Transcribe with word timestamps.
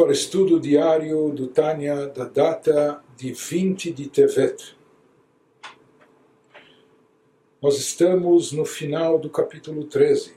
para 0.00 0.08
o 0.08 0.12
estudo 0.12 0.58
diário 0.58 1.28
do 1.28 1.46
Tânia 1.46 2.06
da 2.06 2.24
data 2.24 3.04
de 3.18 3.34
20 3.34 3.92
de 3.92 4.08
Tevet. 4.08 4.74
Nós 7.60 7.76
estamos 7.76 8.50
no 8.50 8.64
final 8.64 9.18
do 9.18 9.28
capítulo 9.28 9.84
13, 9.84 10.32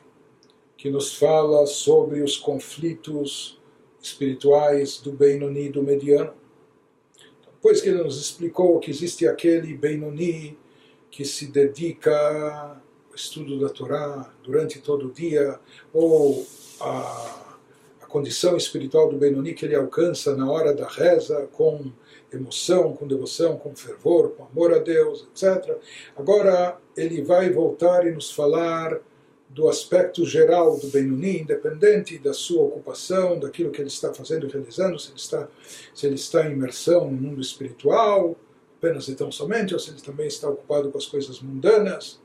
que 0.76 0.90
nos 0.90 1.16
fala 1.16 1.66
sobre 1.66 2.22
os 2.22 2.36
conflitos 2.36 3.58
espirituais 4.02 5.00
do 5.00 5.14
Benoni 5.14 5.70
do 5.70 5.82
Mediano. 5.82 6.34
Depois 7.55 7.80
que 7.80 7.88
ele 7.88 8.04
nos 8.04 8.20
explicou 8.20 8.82
que 8.82 8.91
existe 8.91 9.26
aquele 9.26 9.77
Benoni 9.77 10.58
que 11.09 11.23
se 11.23 11.48
dedica 11.48 12.12
ao 13.08 13.16
estudo 13.16 13.58
da 13.62 13.70
Torá 13.70 14.30
durante 14.44 14.82
todo 14.82 15.08
o 15.08 15.14
dia, 15.14 15.58
ou 15.94 16.45
a 16.82 17.43
condição 18.13 18.55
espiritual 18.55 19.09
do 19.09 19.17
Benoni 19.17 19.55
que 19.55 19.66
ele 19.66 19.73
alcança 19.73 20.35
na 20.35 20.49
hora 20.49 20.71
da 20.71 20.88
reza, 20.88 21.49
com 21.52 21.91
emoção, 22.31 22.94
com 22.94 23.08
devoção, 23.08 23.58
com 23.58 23.76
fervor, 23.76 24.30
com 24.30 24.44
amor 24.44 24.71
a 24.71 24.77
Deus, 24.77 25.27
etc. 25.31 25.76
Agora 26.16 26.77
ele 26.95 27.23
vai 27.23 27.49
voltar 27.49 28.05
e 28.05 28.12
nos 28.12 28.31
falar 28.31 28.99
do 29.49 29.68
aspecto 29.68 30.23
geral 30.26 30.77
do 30.77 30.88
Benoni, 30.90 31.41
independente 31.41 32.20
da 32.20 32.34
sua 32.34 32.62
ocupação, 32.62 33.40
daquilo 33.40 33.71
que 33.71 33.81
ele 33.81 33.88
está 33.88 34.13
fazendo 34.13 34.45
e 34.45 34.52
realizando, 34.52 34.99
se 34.99 35.09
ele 35.09 35.18
está, 35.18 35.48
se 35.95 36.05
ele 36.05 36.16
está 36.16 36.48
em 36.48 36.54
imersão 36.54 37.09
no 37.09 37.18
mundo 37.20 37.41
espiritual, 37.41 38.35
apenas 38.77 39.07
e 39.07 39.16
tão 39.16 39.32
somente, 39.32 39.73
ou 39.73 39.80
se 39.80 39.90
ele 39.90 40.02
também 40.02 40.27
está 40.27 40.48
ocupado 40.48 40.91
com 40.91 40.99
as 40.99 41.07
coisas 41.07 41.40
mundanas. 41.40 42.21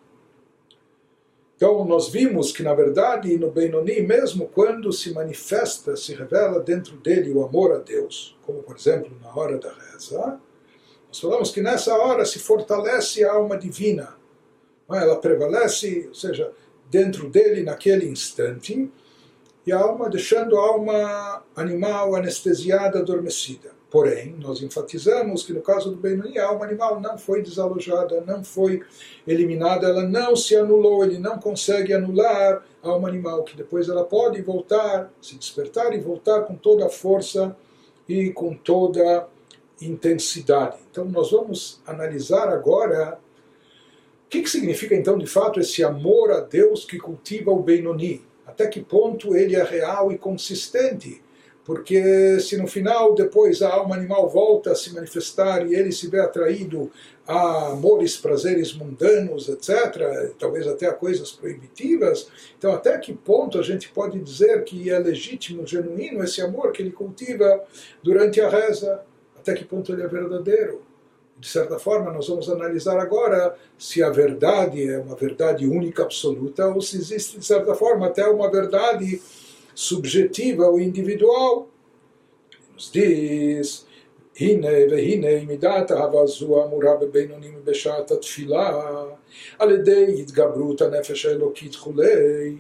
Então, 1.58 1.84
nós 1.84 2.08
vimos 2.08 2.52
que, 2.52 2.62
na 2.62 2.72
verdade, 2.72 3.36
no 3.36 3.50
Benoni, 3.50 4.00
mesmo 4.00 4.46
quando 4.46 4.92
se 4.92 5.12
manifesta, 5.12 5.96
se 5.96 6.14
revela 6.14 6.60
dentro 6.60 6.96
dele 6.98 7.32
o 7.32 7.44
amor 7.44 7.72
a 7.72 7.78
Deus, 7.78 8.38
como, 8.42 8.62
por 8.62 8.76
exemplo, 8.76 9.10
na 9.20 9.34
hora 9.34 9.58
da 9.58 9.72
reza, 9.72 10.40
nós 11.08 11.18
falamos 11.18 11.50
que 11.50 11.60
nessa 11.60 11.92
hora 11.96 12.24
se 12.24 12.38
fortalece 12.38 13.24
a 13.24 13.32
alma 13.32 13.58
divina. 13.58 14.16
É? 14.88 14.98
Ela 14.98 15.16
prevalece, 15.16 16.04
ou 16.06 16.14
seja, 16.14 16.52
dentro 16.88 17.28
dele 17.28 17.64
naquele 17.64 18.08
instante, 18.08 18.88
e 19.66 19.72
a 19.72 19.80
alma 19.80 20.08
deixando 20.08 20.56
a 20.56 20.62
alma 20.64 21.42
animal 21.56 22.14
anestesiada, 22.14 23.00
adormecida. 23.00 23.72
Porém, 23.90 24.36
nós 24.38 24.62
enfatizamos 24.62 25.42
que 25.42 25.52
no 25.52 25.62
caso 25.62 25.90
do 25.90 25.96
Benoni, 25.96 26.38
a 26.38 26.48
alma 26.48 26.66
animal 26.66 27.00
não 27.00 27.16
foi 27.16 27.42
desalojada, 27.42 28.20
não 28.20 28.44
foi 28.44 28.82
eliminada, 29.26 29.88
ela 29.88 30.02
não 30.02 30.36
se 30.36 30.54
anulou, 30.54 31.02
ele 31.02 31.18
não 31.18 31.38
consegue 31.38 31.94
anular 31.94 32.62
a 32.82 32.88
alma 32.88 33.08
animal, 33.08 33.44
que 33.44 33.56
depois 33.56 33.88
ela 33.88 34.04
pode 34.04 34.42
voltar, 34.42 35.10
se 35.22 35.36
despertar 35.36 35.94
e 35.94 36.00
voltar 36.00 36.42
com 36.42 36.54
toda 36.54 36.84
a 36.84 36.90
força 36.90 37.56
e 38.06 38.30
com 38.30 38.54
toda 38.54 39.26
intensidade. 39.80 40.76
Então, 40.90 41.06
nós 41.06 41.30
vamos 41.30 41.80
analisar 41.86 42.48
agora 42.48 43.18
o 44.26 44.28
que, 44.28 44.42
que 44.42 44.50
significa 44.50 44.94
então 44.94 45.16
de 45.16 45.26
fato 45.26 45.58
esse 45.60 45.82
amor 45.82 46.30
a 46.30 46.40
Deus 46.40 46.84
que 46.84 46.98
cultiva 46.98 47.50
o 47.50 47.62
Benoni. 47.62 48.22
Até 48.46 48.66
que 48.66 48.82
ponto 48.82 49.34
ele 49.34 49.56
é 49.56 49.62
real 49.62 50.12
e 50.12 50.18
consistente 50.18 51.22
porque 51.68 52.40
se 52.40 52.56
no 52.56 52.66
final, 52.66 53.14
depois, 53.14 53.60
a 53.60 53.68
alma 53.68 53.94
animal 53.94 54.26
volta 54.26 54.72
a 54.72 54.74
se 54.74 54.94
manifestar 54.94 55.66
e 55.66 55.74
ele 55.74 55.92
se 55.92 56.08
vê 56.08 56.18
atraído 56.18 56.90
a 57.26 57.72
amores, 57.72 58.16
prazeres 58.16 58.72
mundanos, 58.72 59.50
etc., 59.50 60.32
talvez 60.38 60.66
até 60.66 60.86
a 60.86 60.94
coisas 60.94 61.30
proibitivas, 61.30 62.30
então 62.56 62.72
até 62.72 62.96
que 62.96 63.12
ponto 63.12 63.58
a 63.58 63.62
gente 63.62 63.90
pode 63.90 64.18
dizer 64.18 64.64
que 64.64 64.88
é 64.88 64.98
legítimo, 64.98 65.66
genuíno 65.66 66.24
esse 66.24 66.40
amor 66.40 66.72
que 66.72 66.80
ele 66.80 66.90
cultiva 66.90 67.62
durante 68.02 68.40
a 68.40 68.48
reza? 68.48 69.02
Até 69.36 69.52
que 69.52 69.66
ponto 69.66 69.92
ele 69.92 70.02
é 70.02 70.08
verdadeiro? 70.08 70.80
De 71.38 71.48
certa 71.48 71.78
forma, 71.78 72.10
nós 72.10 72.28
vamos 72.28 72.48
analisar 72.48 72.98
agora 72.98 73.54
se 73.76 74.02
a 74.02 74.08
verdade 74.08 74.88
é 74.88 74.98
uma 74.98 75.14
verdade 75.14 75.66
única, 75.66 76.02
absoluta, 76.02 76.66
ou 76.66 76.80
se 76.80 76.96
existe, 76.96 77.38
de 77.38 77.44
certa 77.44 77.74
forma, 77.74 78.06
até 78.06 78.26
uma 78.26 78.50
verdade 78.50 79.20
subjetiva 79.78 80.64
ou 80.68 80.80
individual. 80.80 81.68
Nos 82.74 82.90
diz, 82.90 83.84
הנה 84.40 84.68
והנה 84.90 85.44
מידת 85.46 85.92
אהבה 85.92 86.26
זו 86.26 86.64
אמורה 86.64 86.96
בבינונים 86.96 87.54
בשעת 87.64 88.10
התפילה. 88.10 88.80
על 89.58 89.74
ידי 89.74 90.20
התגברות 90.20 90.80
הנפש 90.80 91.26
האלוקית 91.26 91.76
כולי 91.76 92.56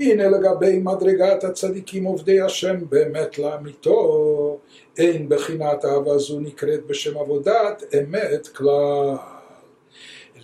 הנה 0.00 0.28
לגבי 0.28 0.78
מדרגת 0.78 1.44
הצדיקים 1.44 2.04
עובדי 2.04 2.40
השם 2.40 2.76
באמת 2.88 3.38
לאמיתו. 3.38 4.58
אין 4.98 5.28
בחינת 5.28 5.84
אהבה 5.84 6.18
זו 6.18 6.40
נקראת 6.40 6.86
בשם 6.86 7.18
עבודת 7.18 7.82
אמת 7.94 8.46
כלל 8.46 9.14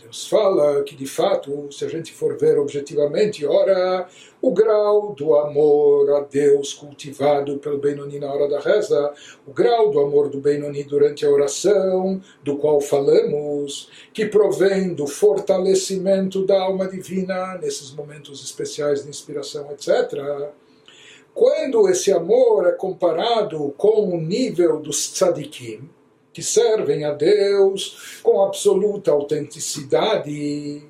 nos 0.07 0.27
fala 0.27 0.83
que 0.83 0.95
de 0.95 1.07
fato, 1.07 1.69
se 1.73 1.85
a 1.85 1.89
gente 1.89 2.13
for 2.13 2.37
ver 2.37 2.59
objetivamente, 2.59 3.45
ora, 3.45 4.09
o 4.41 4.53
grau 4.53 5.15
do 5.15 5.35
amor 5.35 6.11
a 6.11 6.21
Deus 6.21 6.75
cultivado 6.75 7.59
pelo 7.59 7.79
Benoni 7.79 8.19
na 8.19 8.33
hora 8.33 8.49
da 8.49 8.61
reza, 8.61 9.13
o 9.47 9.53
grau 9.53 9.91
do 9.91 10.01
amor 10.01 10.29
do 10.29 10.41
Benoni 10.41 10.85
durante 10.85 11.25
a 11.25 11.31
oração, 11.31 12.21
do 12.43 12.57
qual 12.57 12.81
falamos, 12.81 13.89
que 14.13 14.27
provém 14.27 14.95
do 14.95 15.07
fortalecimento 15.07 16.45
da 16.45 16.61
alma 16.61 16.87
divina 16.87 17.59
nesses 17.59 17.91
momentos 17.93 18.45
especiais 18.45 19.03
de 19.03 19.09
inspiração, 19.09 19.71
etc. 19.73 20.53
Quando 21.35 21.89
esse 21.89 22.13
amor 22.13 22.67
é 22.67 22.73
comparado 22.73 23.75
com 23.77 24.15
o 24.15 24.21
nível 24.21 24.79
dos 24.79 25.13
tzadikim, 25.13 25.89
que 26.35 26.43
servem 26.43 27.05
a 27.05 27.13
Deus 27.13 28.19
com 28.23 28.43
absoluta 28.43 29.13
autenticidade. 29.13 30.83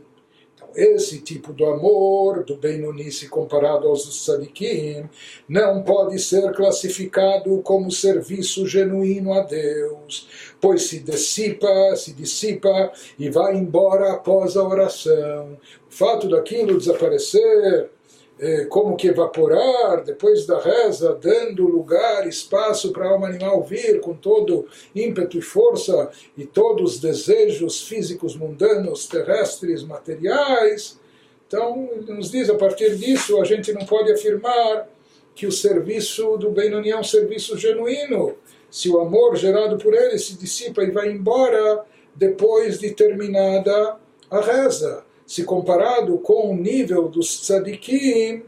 Então, 0.55 0.69
esse 0.75 1.21
tipo 1.21 1.53
de 1.53 1.63
amor 1.63 2.45
do 2.45 2.57
Benonice 2.57 3.29
comparado 3.29 3.87
aos 3.87 4.09
tzadikim 4.09 5.05
não 5.47 5.83
pode 5.83 6.19
ser 6.19 6.51
classificado 6.53 7.61
como 7.61 7.91
serviço 7.91 8.67
genuíno 8.67 9.35
a 9.35 9.43
Deus, 9.43 10.27
pois 10.59 10.85
se 10.85 11.01
dissipa, 11.01 11.95
se 11.95 12.15
dissipa 12.15 12.91
e 13.19 13.29
vai 13.29 13.55
embora 13.55 14.13
após 14.13 14.57
a 14.57 14.67
oração. 14.67 15.59
O 15.87 15.93
fato 15.95 16.27
daquilo 16.27 16.79
desaparecer 16.79 17.91
é, 18.39 18.65
como 18.65 18.97
que 18.97 19.09
evaporar 19.09 20.03
depois 20.03 20.47
da 20.47 20.59
reza, 20.59 21.15
dando 21.21 21.67
lugar, 21.67 22.27
espaço 22.27 22.93
para 22.93 23.07
a 23.07 23.11
alma 23.11 23.29
animal 23.29 23.63
vir 23.63 24.01
com 24.01 24.15
todo 24.15 24.67
ímpeto 24.95 25.39
e 25.39 25.43
força 25.43 26.11
e 26.37 26.45
todos 26.45 26.95
os 26.95 27.01
desejos 27.01 27.87
físicos 27.87 28.37
mundanos, 28.37 29.07
terrestres, 29.07 29.83
materiais. 29.83 30.99
Então, 31.47 31.89
nos 32.09 32.31
diz, 32.31 32.51
a 32.51 32.57
partir 32.57 32.97
disso, 32.97 33.41
a 33.41 33.45
gente 33.45 33.73
não 33.73 33.87
pode 33.87 34.13
afirmar 34.13 34.89
que 35.35 35.47
o 35.47 35.53
serviço 35.53 36.37
do 36.37 36.51
Benoni 36.51 36.91
é 36.91 36.99
um 36.99 37.05
serviço 37.05 37.57
genuíno, 37.57 38.37
se 38.71 38.89
o 38.89 39.01
amor 39.01 39.37
gerado 39.37 39.79
por 39.79 39.95
ele 39.95 40.19
se 40.19 40.37
dissipa 40.37 40.83
e 40.83 40.91
vai 40.91 41.11
embora 41.11 41.85
depois 42.15 42.79
de 42.79 42.91
terminada 42.91 43.97
a 44.31 44.41
reza 44.41 45.05
se 45.26 45.44
comparado 45.44 46.18
com 46.20 46.52
o 46.52 46.56
nível 46.56 47.08
dos 47.08 47.42
tzadikim, 47.42 48.44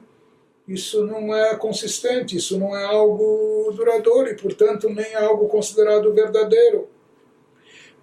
isso 0.67 1.05
não 1.05 1.35
é 1.35 1.55
consistente, 1.55 2.37
isso 2.37 2.57
não 2.57 2.75
é 2.75 2.83
algo 2.85 3.71
duradouro 3.75 4.29
e, 4.29 4.35
portanto, 4.35 4.89
nem 4.89 5.05
é 5.05 5.23
algo 5.23 5.47
considerado 5.47 6.13
verdadeiro. 6.13 6.87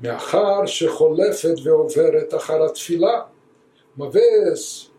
מאחר 0.01 0.67
שחולפת 0.67 1.55
ועוברת 1.65 2.35
אחר 2.35 2.65
התפילה, 2.65 3.23
uma 3.97 4.11
vez 4.11 4.91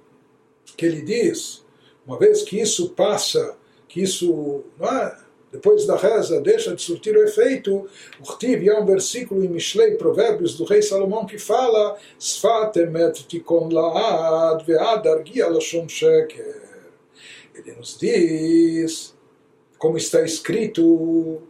que 0.75 0.85
ele 0.85 1.01
diz, 1.01 1.65
uma 2.05 2.17
vez 2.17 2.43
que 2.43 2.59
isso 2.59 2.89
passa, 2.89 3.55
que 3.87 4.01
isso 4.01 4.63
não 4.77 4.89
é, 4.89 5.17
depois 5.54 5.86
da 5.86 5.96
reza 5.96 6.40
deixa 6.40 6.74
de 6.74 6.82
surtir 6.82 7.16
o 7.16 7.22
efeito, 7.22 7.88
o 8.18 8.24
Rtiv 8.24 8.68
há 8.68 8.80
um 8.80 8.84
versículo 8.84 9.44
em 9.44 9.48
Mishlei, 9.48 9.92
Provérbios 9.92 10.56
do 10.56 10.64
rei 10.64 10.82
Salomão, 10.82 11.24
que 11.24 11.38
fala. 11.38 11.96
Ele 17.54 17.72
nos 17.76 17.96
diz, 17.96 19.14
como 19.78 19.96
está 19.96 20.22
escrito 20.22 21.40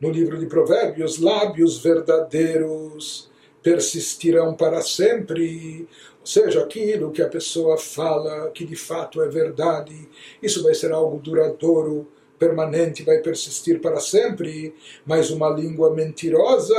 no 0.00 0.10
livro 0.10 0.38
de 0.38 0.46
Provérbios, 0.46 1.18
lábios 1.18 1.78
verdadeiros 1.78 3.28
persistirão 3.60 4.54
para 4.54 4.80
sempre. 4.80 5.88
Ou 6.20 6.26
seja, 6.26 6.62
aquilo 6.62 7.10
que 7.10 7.20
a 7.20 7.28
pessoa 7.28 7.76
fala, 7.76 8.48
que 8.52 8.64
de 8.64 8.76
fato 8.76 9.20
é 9.20 9.28
verdade, 9.28 10.08
isso 10.40 10.62
vai 10.62 10.72
ser 10.72 10.92
algo 10.92 11.18
duradouro, 11.18 12.06
permanente 12.40 13.04
vai 13.04 13.18
persistir 13.18 13.80
para 13.80 14.00
sempre, 14.00 14.74
mas 15.06 15.30
uma 15.30 15.48
língua 15.50 15.94
mentirosa 15.94 16.74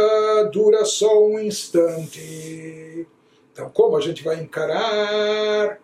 dura 0.52 0.84
só 0.84 1.24
um 1.24 1.40
instante. 1.40 3.08
Então, 3.54 3.70
como 3.70 3.96
a 3.96 4.02
gente 4.02 4.24
vai 4.24 4.42
encarar 4.42 5.80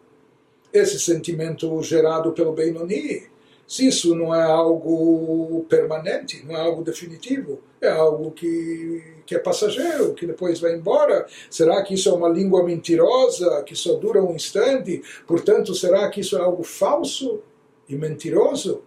esse 0.74 1.00
sentimento 1.00 1.82
gerado 1.82 2.34
pelo 2.34 2.52
Benoni? 2.54 3.38
se 3.68 3.86
isso 3.86 4.16
não 4.16 4.34
é 4.34 4.42
algo 4.42 5.66
permanente, 5.68 6.44
não 6.46 6.56
é 6.56 6.62
algo 6.62 6.82
definitivo, 6.82 7.60
é 7.82 7.90
algo 7.90 8.32
que, 8.32 9.04
que 9.26 9.36
é 9.36 9.40
passageiro, 9.40 10.14
que 10.14 10.26
depois 10.26 10.62
vai 10.62 10.74
embora? 10.74 11.28
Será 11.52 11.84
que 11.84 11.94
isso 11.94 12.08
é 12.08 12.14
uma 12.14 12.30
língua 12.30 12.64
mentirosa, 12.64 13.62
que 13.64 13.76
só 13.76 13.96
dura 13.96 14.24
um 14.24 14.34
instante? 14.34 15.04
Portanto, 15.28 15.76
será 15.76 16.10
que 16.10 16.22
isso 16.22 16.38
é 16.38 16.40
algo 16.40 16.64
falso 16.64 17.42
e 17.90 17.96
mentiroso? 17.98 18.84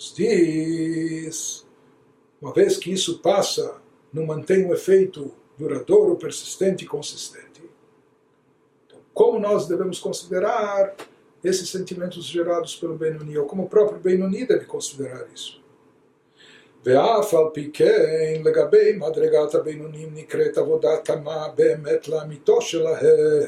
Nos 0.00 0.14
diz, 0.14 1.66
uma 2.40 2.52
vez 2.52 2.76
que 2.76 2.92
isso 2.92 3.18
passa, 3.20 3.80
não 4.12 4.26
mantém 4.26 4.66
um 4.66 4.72
efeito 4.72 5.32
duradouro, 5.58 6.16
persistente 6.16 6.84
e 6.84 6.88
consistente. 6.88 7.62
Então, 8.86 8.98
como 9.14 9.38
nós 9.38 9.66
devemos 9.66 9.98
considerar 9.98 10.94
esses 11.42 11.68
sentimentos 11.70 12.24
gerados 12.26 12.76
pelo 12.76 12.96
Benoni, 12.96 13.38
ou 13.38 13.46
como 13.46 13.64
o 13.64 13.68
próprio 13.68 13.98
Benoni 13.98 14.46
deve 14.46 14.66
considerar 14.66 15.26
isso? 15.34 15.66
ואף 16.86 17.34
על 17.34 17.44
פי 17.54 17.70
כן 17.72 18.42
לגבי 18.44 18.92
מדרגת 18.92 19.54
הבינונים 19.54 20.08
נקראת 20.14 20.58
עבודת 20.58 21.04
תמה 21.04 21.48
באמת 21.56 22.08
לאמיתו 22.08 22.60
שלהם. 22.60 23.42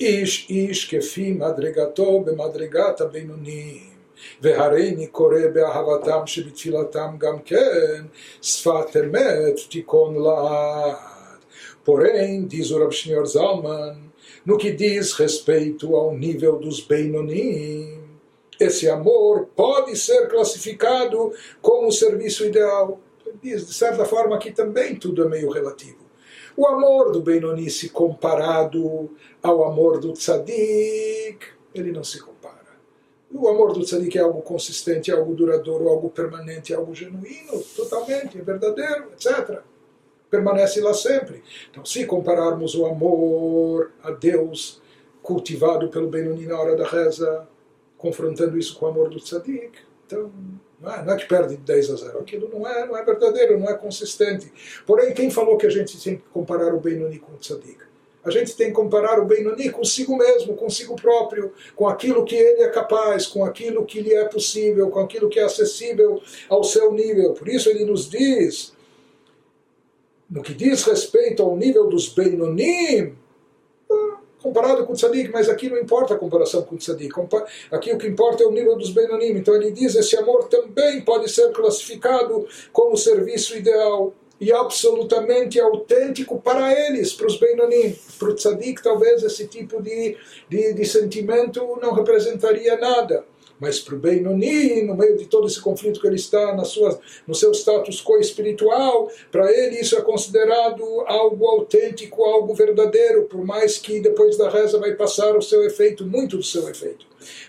איש 0.00 0.46
איש 0.50 0.94
כפי 0.94 1.32
מדרגתו 1.32 2.20
במדרגת 2.20 3.00
הבינונים. 3.00 3.93
והריני 4.42 5.06
קורא 5.06 5.46
באהבתם 5.52 6.26
שבתפילתם 6.26 7.16
גם 7.18 7.38
כן 7.38 8.04
שפת 8.42 8.96
אמת 8.96 9.56
תיכון 9.68 10.14
לעד. 10.22 10.96
Porém, 11.84 12.46
diz 12.46 12.70
o 12.70 12.78
Rav 12.78 12.92
Shneur 12.92 13.26
Zalman, 13.26 14.12
no 14.44 14.58
que 14.58 14.70
diz 14.70 15.14
respeito 15.14 15.96
ao 15.96 16.14
nível 16.14 16.58
dos 16.58 16.78
Beinonim, 16.80 18.00
esse 18.60 18.88
amor 18.88 19.46
pode 19.56 19.96
ser 19.96 20.28
classificado 20.28 21.32
como 21.62 21.88
o 21.88 21.92
serviço 21.92 22.44
ideal. 22.44 23.00
Diz, 23.42 23.66
de 23.66 23.72
certa 23.72 24.04
forma, 24.04 24.36
aqui 24.36 24.52
também 24.52 24.94
tudo 24.96 25.24
é 25.24 25.28
meio 25.28 25.48
relativo. 25.50 26.00
O 26.56 26.66
amor 26.66 27.10
do 27.10 27.22
Benoni 27.22 27.70
se 27.70 27.88
comparado 27.88 29.10
ao 29.42 29.64
amor 29.64 29.98
do 29.98 30.12
Tzadik, 30.12 31.38
ele 31.74 31.90
não 31.90 32.04
se 32.04 32.20
compara. 32.20 32.33
O 33.37 33.49
amor 33.49 33.73
do 33.73 33.83
Tzadik 33.83 34.17
é 34.17 34.21
algo 34.21 34.41
consistente, 34.41 35.11
é 35.11 35.13
algo 35.13 35.33
duradouro, 35.33 35.89
algo 35.89 36.09
permanente, 36.09 36.73
é 36.73 36.75
algo 36.75 36.95
genuíno, 36.95 37.61
totalmente, 37.75 38.37
é 38.37 38.41
verdadeiro, 38.41 39.11
etc 39.13 39.61
permanece 40.29 40.81
lá 40.81 40.93
sempre. 40.93 41.43
Então, 41.71 41.85
se 41.85 42.05
compararmos 42.05 42.75
o 42.75 42.85
amor 42.85 43.91
a 44.03 44.11
Deus 44.11 44.81
cultivado 45.21 45.89
pelo 45.89 46.09
Benoni 46.09 46.45
na 46.45 46.59
hora 46.59 46.75
da 46.75 46.85
reza, 46.85 47.47
confrontando 47.97 48.57
isso 48.57 48.77
com 48.77 48.85
o 48.85 48.89
amor 48.89 49.09
do 49.09 49.19
tzadik, 49.19 49.71
então 50.05 50.31
não 50.79 50.93
é, 50.93 51.03
não 51.03 51.13
é 51.13 51.17
que 51.17 51.27
perde 51.27 51.55
de 51.55 51.63
10 51.63 51.91
a 51.91 51.95
0. 51.95 52.19
Aquilo 52.19 52.49
não 52.49 52.67
é, 52.67 52.85
não 52.85 52.95
é 52.95 53.03
verdadeiro, 53.03 53.57
não 53.57 53.69
é 53.69 53.73
consistente. 53.73 54.51
Porém, 54.85 55.13
quem 55.13 55.31
falou 55.31 55.57
que 55.57 55.65
a 55.65 55.69
gente 55.69 56.01
tem 56.01 56.17
que 56.17 56.23
comparar 56.31 56.73
o 56.75 56.79
Benoni 56.79 57.17
com 57.17 57.33
o 57.33 57.37
tzadik? 57.37 57.79
A 58.25 58.31
gente 58.31 58.55
tem 58.55 58.67
que 58.67 58.73
comparar 58.73 59.19
o 59.19 59.25
Benoni 59.25 59.69
consigo 59.69 60.17
mesmo, 60.17 60.55
consigo 60.55 60.95
próprio, 60.95 61.53
com 61.75 61.87
aquilo 61.87 62.25
que 62.25 62.35
ele 62.35 62.63
é 62.63 62.69
capaz, 62.69 63.27
com 63.27 63.45
aquilo 63.45 63.85
que 63.85 64.01
lhe 64.01 64.13
é 64.13 64.25
possível, 64.25 64.89
com 64.89 64.99
aquilo 64.99 65.29
que 65.29 65.39
é 65.39 65.43
acessível 65.43 66.19
ao 66.49 66.63
seu 66.63 66.91
nível. 66.91 67.33
Por 67.33 67.47
isso 67.47 67.69
ele 67.69 67.85
nos 67.85 68.09
diz 68.09 68.73
no 70.29 70.41
que 70.41 70.53
diz 70.53 70.83
respeito 70.83 71.43
ao 71.43 71.55
nível 71.55 71.87
dos 71.87 72.09
Beinonim, 72.09 73.15
ah, 73.91 74.17
comparado 74.41 74.85
com 74.85 74.93
o 74.93 74.95
Tzadik, 74.95 75.31
mas 75.31 75.47
aqui 75.47 75.69
não 75.69 75.77
importa 75.77 76.15
a 76.15 76.17
comparação 76.17 76.63
com 76.63 76.75
o 76.75 76.77
Tzadik. 76.77 77.13
Aqui 77.71 77.93
o 77.93 77.97
que 77.97 78.07
importa 78.07 78.43
é 78.43 78.47
o 78.47 78.51
nível 78.51 78.75
dos 78.75 78.89
Beinonim. 78.89 79.37
Então 79.37 79.55
ele 79.55 79.71
diz 79.71 79.95
esse 79.95 80.17
amor 80.17 80.47
também 80.47 81.01
pode 81.01 81.29
ser 81.29 81.51
classificado 81.51 82.47
como 82.73 82.97
serviço 82.97 83.55
ideal 83.55 84.13
e 84.39 84.51
absolutamente 84.51 85.59
autêntico 85.59 86.41
para 86.41 86.71
eles, 86.87 87.13
para 87.13 87.27
os 87.27 87.37
Beinonim. 87.37 87.95
Para 88.19 88.29
o 88.29 88.35
Tzadik, 88.35 88.81
talvez 88.81 89.23
esse 89.23 89.47
tipo 89.47 89.81
de, 89.81 90.17
de, 90.49 90.73
de 90.73 90.85
sentimento 90.85 91.79
não 91.81 91.93
representaria 91.93 92.77
nada. 92.77 93.25
Mas 93.59 93.79
para 93.79 93.95
o 93.95 93.99
Benoni, 93.99 94.81
no 94.81 94.95
meio 94.95 95.17
de 95.17 95.25
todo 95.27 95.47
esse 95.47 95.61
conflito 95.61 96.01
que 96.01 96.07
ele 96.07 96.17
está 96.17 96.53
na 96.53 96.65
sua, 96.65 96.99
no 97.25 97.33
seu 97.33 97.51
status 97.53 98.01
quo 98.03 98.17
espiritual, 98.17 99.09
para 99.31 99.51
ele 99.51 99.79
isso 99.79 99.97
é 99.97 100.01
considerado 100.01 100.83
algo 101.07 101.45
autêntico, 101.45 102.23
algo 102.23 102.53
verdadeiro, 102.53 103.23
por 103.23 103.45
mais 103.45 103.77
que 103.77 104.01
depois 104.01 104.37
da 104.37 104.49
reza 104.49 104.77
vai 104.77 104.93
passar 104.93 105.37
o 105.37 105.41
seu 105.41 105.63
efeito, 105.63 106.05
muito 106.05 106.37
do 106.37 106.43
seu 106.43 106.67
efeito. 106.69 107.05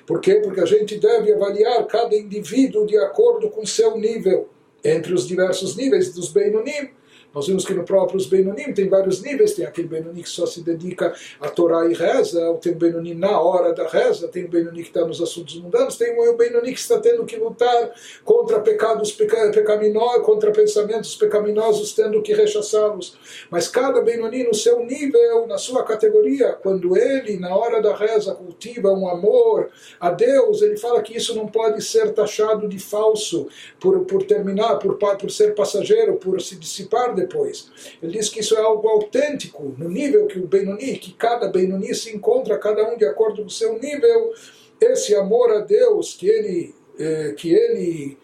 Por 0.06 0.20
quê? 0.20 0.36
Porque 0.36 0.60
a 0.60 0.66
gente 0.66 0.96
deve 0.96 1.32
avaliar 1.32 1.84
cada 1.86 2.14
indivíduo 2.14 2.86
de 2.86 2.96
acordo 2.96 3.50
com 3.50 3.66
seu 3.66 3.98
nível, 3.98 4.48
entre 4.84 5.14
os 5.14 5.26
diversos 5.26 5.76
níveis 5.76 6.12
dos 6.12 6.30
Benonim. 6.30 6.90
Nós 7.36 7.46
vimos 7.46 7.66
que 7.66 7.74
no 7.74 7.84
próprio 7.84 8.18
Benonim 8.30 8.72
tem 8.72 8.88
vários 8.88 9.20
níveis, 9.20 9.52
tem 9.52 9.66
aquele 9.66 9.86
Benonim 9.86 10.22
que 10.22 10.28
só 10.28 10.46
se 10.46 10.62
dedica 10.62 11.14
a 11.38 11.50
Torá 11.50 11.86
e 11.86 11.92
reza, 11.92 12.40
tem 12.62 12.72
o 12.72 12.76
Benonim 12.76 13.12
na 13.12 13.38
hora 13.38 13.74
da 13.74 13.86
reza, 13.86 14.26
tem 14.26 14.46
o 14.46 14.48
Benonim 14.48 14.80
que 14.80 14.88
está 14.88 15.06
nos 15.06 15.20
assuntos 15.20 15.54
mundanos, 15.60 15.98
tem 15.98 16.18
o 16.18 16.34
Benonim 16.34 16.72
que 16.72 16.80
está 16.80 16.98
tendo 16.98 17.26
que 17.26 17.36
lutar 17.36 17.92
contra 18.24 18.58
pecados 18.60 19.12
peca, 19.12 19.50
pecaminosos, 19.50 20.24
contra 20.24 20.50
pensamentos 20.50 21.14
pecaminosos, 21.14 21.92
tendo 21.92 22.22
que 22.22 22.32
rechaçá-los. 22.32 23.18
Mas 23.50 23.68
cada 23.68 24.00
Benonim 24.00 24.44
no 24.44 24.54
seu 24.54 24.82
nível, 24.82 25.46
na 25.46 25.58
sua 25.58 25.84
categoria, 25.84 26.52
quando 26.54 26.96
ele, 26.96 27.38
na 27.38 27.54
hora 27.54 27.82
da 27.82 27.94
reza, 27.94 28.34
cultiva 28.34 28.90
um 28.90 29.06
amor 29.06 29.68
a 30.00 30.10
Deus, 30.10 30.62
ele 30.62 30.78
fala 30.78 31.02
que 31.02 31.14
isso 31.14 31.34
não 31.34 31.46
pode 31.46 31.84
ser 31.84 32.14
taxado 32.14 32.66
de 32.66 32.78
falso 32.78 33.46
por, 33.78 34.06
por 34.06 34.22
terminar, 34.22 34.78
por, 34.78 34.96
por 34.96 35.30
ser 35.30 35.54
passageiro, 35.54 36.16
por 36.16 36.40
se 36.40 36.56
dissipar 36.56 37.14
depois. 37.26 37.70
Ele 38.02 38.12
diz 38.12 38.28
que 38.28 38.40
isso 38.40 38.56
é 38.56 38.60
algo 38.60 38.88
autêntico, 38.88 39.74
no 39.76 39.88
nível 39.88 40.26
que 40.26 40.38
o 40.38 40.46
Benoni, 40.46 40.98
que 40.98 41.12
cada 41.12 41.48
Benoni 41.48 41.94
se 41.94 42.14
encontra, 42.14 42.58
cada 42.58 42.88
um 42.90 42.96
de 42.96 43.04
acordo 43.04 43.42
com 43.42 43.48
o 43.48 43.50
seu 43.50 43.78
nível, 43.78 44.32
esse 44.80 45.14
amor 45.14 45.50
a 45.52 45.60
Deus 45.60 46.14
que 46.14 46.28
ele, 46.28 46.74
eh, 46.98 47.34
que 47.36 47.52
ele 47.52 48.18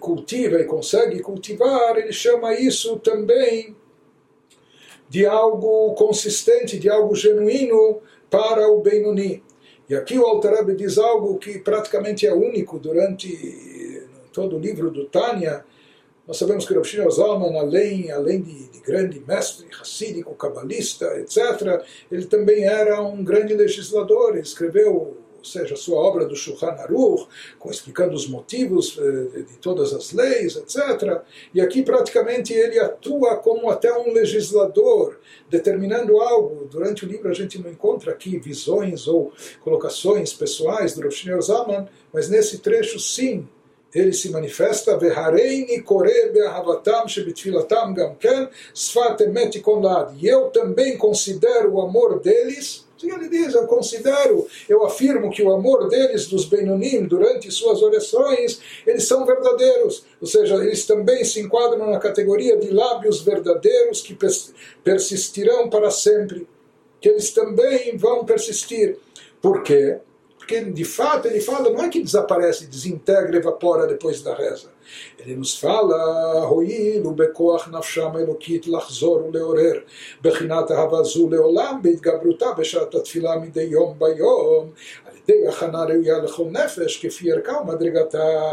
cultiva 0.00 0.60
e 0.60 0.64
consegue 0.64 1.20
cultivar, 1.20 1.96
ele 1.96 2.12
chama 2.12 2.54
isso 2.54 2.98
também 2.98 3.76
de 5.08 5.24
algo 5.24 5.94
consistente, 5.94 6.78
de 6.78 6.88
algo 6.88 7.14
genuíno 7.14 8.00
para 8.28 8.68
o 8.68 8.80
Benoni. 8.80 9.42
E 9.88 9.94
aqui 9.94 10.18
o 10.18 10.26
Altareb 10.26 10.74
diz 10.74 10.98
algo 10.98 11.38
que 11.38 11.60
praticamente 11.60 12.26
é 12.26 12.34
único 12.34 12.78
durante 12.78 14.04
todo 14.32 14.56
o 14.56 14.58
livro 14.58 14.90
do 14.90 15.06
Tânia, 15.06 15.64
nós 16.26 16.36
sabemos 16.38 16.66
que 16.66 16.74
Rav 16.74 16.84
Shimon 16.84 17.10
Zalman, 17.10 17.58
além, 17.58 18.10
além 18.10 18.42
de, 18.42 18.68
de 18.68 18.80
grande 18.80 19.22
mestre, 19.26 19.66
racídico, 19.70 20.34
cabalista, 20.34 21.06
etc., 21.20 21.84
ele 22.10 22.26
também 22.26 22.64
era 22.64 23.00
um 23.00 23.22
grande 23.22 23.54
legislador, 23.54 24.36
escreveu 24.36 25.18
ou 25.38 25.44
seja, 25.44 25.74
a 25.74 25.76
sua 25.76 25.98
obra 25.98 26.26
do 26.26 26.34
Shulchan 26.34 26.72
Aruch, 26.72 27.28
explicando 27.66 28.14
os 28.16 28.26
motivos 28.26 28.98
eh, 28.98 29.42
de 29.42 29.56
todas 29.58 29.92
as 29.92 30.12
leis, 30.12 30.56
etc. 30.56 31.22
E 31.54 31.60
aqui 31.60 31.84
praticamente 31.84 32.52
ele 32.52 32.80
atua 32.80 33.36
como 33.36 33.70
até 33.70 33.96
um 33.96 34.12
legislador, 34.12 35.20
determinando 35.48 36.20
algo. 36.20 36.66
Durante 36.66 37.04
o 37.04 37.08
livro 37.08 37.30
a 37.30 37.34
gente 37.34 37.60
não 37.60 37.70
encontra 37.70 38.10
aqui 38.10 38.38
visões 38.38 39.06
ou 39.06 39.32
colocações 39.60 40.32
pessoais 40.32 40.94
do 40.94 41.02
Rav 41.02 41.12
Shneor 41.12 41.40
Zalman, 41.40 41.86
mas 42.12 42.28
nesse 42.28 42.58
trecho 42.58 42.98
sim, 42.98 43.48
ele 43.98 44.12
se 44.12 44.30
manifesta. 44.30 44.98
E 50.18 50.26
eu 50.26 50.50
também 50.50 50.96
considero 50.96 51.72
o 51.72 51.80
amor 51.80 52.20
deles 52.20 52.86
Sim, 52.98 53.12
ele 53.12 53.28
diz, 53.28 53.54
eu 53.54 53.66
considero, 53.66 54.46
eu 54.66 54.84
afirmo 54.84 55.30
que 55.30 55.42
o 55.42 55.52
amor 55.52 55.86
deles, 55.88 56.26
dos 56.26 56.46
Benonim, 56.46 57.04
durante 57.04 57.50
suas 57.50 57.82
orações, 57.82 58.60
eles 58.86 59.06
são 59.06 59.26
verdadeiros. 59.26 60.04
Ou 60.18 60.26
seja, 60.26 60.54
eles 60.56 60.86
também 60.86 61.22
se 61.22 61.40
enquadram 61.40 61.90
na 61.90 61.98
categoria 61.98 62.56
de 62.56 62.70
lábios 62.70 63.20
verdadeiros 63.20 64.00
que 64.00 64.16
persistirão 64.82 65.68
para 65.68 65.90
sempre. 65.90 66.48
Que 66.98 67.10
eles 67.10 67.30
também 67.32 67.98
vão 67.98 68.24
persistir. 68.24 68.96
Por 69.42 69.62
quê? 69.62 69.98
Porque 70.45 70.59
de 70.59 70.83
fato 70.83 71.27
ele 71.27 71.39
fala, 71.39 71.69
não 71.69 71.83
é 71.83 71.89
que 71.89 72.01
desaparece, 72.01 72.65
desintegra, 72.65 73.37
evapora 73.37 73.85
depois 73.87 74.21
da 74.21 74.33
reza. 74.33 74.69
Ele 75.19 75.35
nos 75.35 75.57
fala, 75.59 76.45
הואיל 76.49 77.07
ובכוח 77.07 77.67
נפשם 77.67 78.09
האלוקית 78.15 78.67
לחזור 78.67 79.25
ולעורר 79.25 79.79
בחינת 80.21 80.71
אהבה 80.71 81.03
זו 81.03 81.29
לעולם 81.29 81.79
בהתגברותה 81.83 82.51
בשעת 82.57 82.95
התפילה 82.95 83.35
מדי 83.35 83.61
יום 83.61 83.99
ביום 83.99 84.69
על 85.05 85.13
ידי 85.17 85.47
הכנה 85.47 85.83
ראויה 85.83 86.17
לכל 86.17 86.45
נפש 86.51 87.05
כפי 87.05 87.31
ערכה 87.31 87.57
ומדרגתה. 87.61 88.51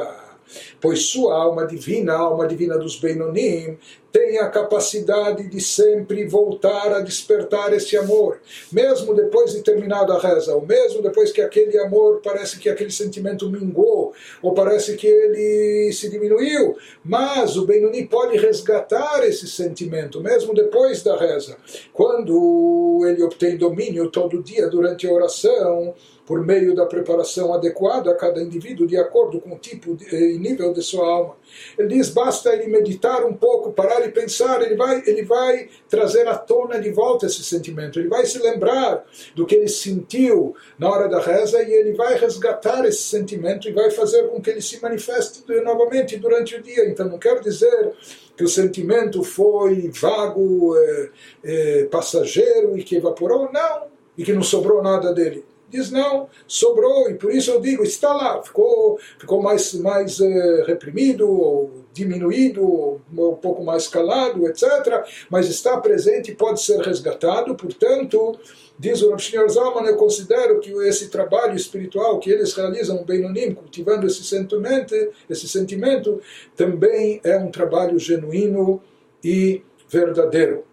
Pois 0.80 1.00
sua 1.10 1.34
alma 1.42 1.66
divina, 1.66 2.14
a 2.14 2.20
alma 2.20 2.46
divina 2.46 2.78
dos 2.78 2.98
Beinonim, 2.98 3.76
tem 4.13 4.37
a 4.37 4.47
capacidade 4.47 5.49
de 5.49 5.59
sempre 5.59 6.27
voltar 6.27 6.93
a 6.93 6.99
despertar 6.99 7.73
esse 7.73 7.97
amor, 7.97 8.39
mesmo 8.71 9.15
depois 9.15 9.53
de 9.53 9.63
terminada 9.63 10.13
a 10.13 10.19
reza, 10.19 10.53
ou 10.53 10.63
mesmo 10.63 11.01
depois 11.01 11.31
que 11.31 11.41
aquele 11.41 11.79
amor 11.79 12.21
parece 12.23 12.59
que 12.59 12.69
aquele 12.69 12.91
sentimento 12.91 13.49
mingou, 13.49 14.13
ou 14.39 14.53
parece 14.53 14.95
que 14.95 15.07
ele 15.07 15.91
se 15.93 16.11
diminuiu, 16.11 16.77
mas 17.03 17.57
o 17.57 17.65
Benoni 17.65 18.05
pode 18.05 18.37
resgatar 18.37 19.27
esse 19.27 19.47
sentimento, 19.47 20.21
mesmo 20.21 20.53
depois 20.53 21.01
da 21.01 21.17
reza, 21.17 21.57
quando 21.91 23.03
ele 23.07 23.23
obtém 23.23 23.57
domínio 23.57 24.11
todo 24.11 24.43
dia 24.43 24.69
durante 24.69 25.07
a 25.07 25.11
oração 25.11 25.95
por 26.25 26.45
meio 26.45 26.73
da 26.73 26.85
preparação 26.85 27.53
adequada 27.53 28.11
a 28.11 28.15
cada 28.15 28.41
indivíduo, 28.41 28.87
de 28.87 28.97
acordo 28.97 29.39
com 29.41 29.55
o 29.55 29.57
tipo 29.57 29.97
e 30.11 30.37
nível 30.37 30.71
de 30.71 30.81
sua 30.81 31.05
alma. 31.05 31.35
Ele 31.77 31.89
diz, 31.89 32.09
basta 32.09 32.53
ele 32.53 32.67
meditar 32.67 33.25
um 33.25 33.33
pouco, 33.33 33.73
parar 33.73 34.02
e 34.05 34.11
pensar, 34.11 34.61
ele 34.61 34.75
vai, 34.75 35.03
ele 35.05 35.23
vai 35.23 35.69
trazer 35.89 36.27
à 36.27 36.35
tona 36.35 36.79
de 36.79 36.91
volta 36.91 37.25
esse 37.25 37.43
sentimento, 37.43 37.99
ele 37.99 38.07
vai 38.07 38.25
se 38.25 38.39
lembrar 38.39 39.05
do 39.35 39.45
que 39.45 39.55
ele 39.55 39.67
sentiu 39.67 40.55
na 40.77 40.89
hora 40.89 41.07
da 41.07 41.19
reza 41.19 41.61
e 41.61 41.71
ele 41.71 41.93
vai 41.93 42.17
resgatar 42.17 42.85
esse 42.85 43.03
sentimento 43.03 43.67
e 43.67 43.71
vai 43.71 43.91
fazer 43.91 44.27
com 44.29 44.41
que 44.41 44.49
ele 44.49 44.61
se 44.61 44.81
manifeste 44.81 45.43
novamente 45.63 46.17
durante 46.17 46.55
o 46.55 46.61
dia. 46.61 46.87
Então 46.89 47.07
não 47.07 47.17
quer 47.17 47.39
dizer 47.39 47.91
que 48.35 48.43
o 48.43 48.47
sentimento 48.47 49.23
foi 49.23 49.89
vago, 49.89 50.75
é, 50.77 51.09
é, 51.43 51.83
passageiro 51.85 52.77
e 52.77 52.83
que 52.83 52.95
evaporou, 52.95 53.51
não, 53.51 53.83
e 54.17 54.23
que 54.23 54.33
não 54.33 54.43
sobrou 54.43 54.81
nada 54.81 55.13
dele. 55.13 55.45
Diz 55.69 55.89
não, 55.89 56.29
sobrou, 56.47 57.09
e 57.09 57.15
por 57.15 57.31
isso 57.31 57.49
eu 57.49 57.59
digo, 57.59 57.83
está 57.83 58.13
lá, 58.13 58.43
ficou, 58.43 58.99
ficou 59.17 59.41
mais, 59.41 59.73
mais 59.73 60.19
eh, 60.19 60.63
reprimido, 60.67 61.27
ou 61.27 61.82
diminuído, 61.93 63.01
um 63.11 63.35
pouco 63.35 63.63
mais 63.63 63.87
calado, 63.87 64.47
etc. 64.47 65.05
Mas 65.29 65.47
está 65.47 65.77
presente 65.77 66.31
e 66.31 66.35
pode 66.35 66.61
ser 66.61 66.79
resgatado, 66.79 67.55
portanto, 67.55 68.37
diz 68.77 69.01
o 69.01 69.11
Rav 69.11 69.49
Zalman, 69.49 69.85
eu 69.85 69.95
considero 69.95 70.59
que 70.59 70.71
esse 70.87 71.09
trabalho 71.09 71.55
espiritual 71.55 72.19
que 72.19 72.31
eles 72.31 72.53
realizam 72.53 73.03
Benonim, 73.03 73.53
cultivando 73.53 74.07
esse 74.07 74.23
sentimento, 74.23 74.95
esse 75.29 75.47
sentimento, 75.47 76.19
também 76.55 77.21
é 77.23 77.37
um 77.37 77.51
trabalho 77.51 77.99
genuíno 77.99 78.81
e 79.23 79.63
verdadeiro 79.87 80.65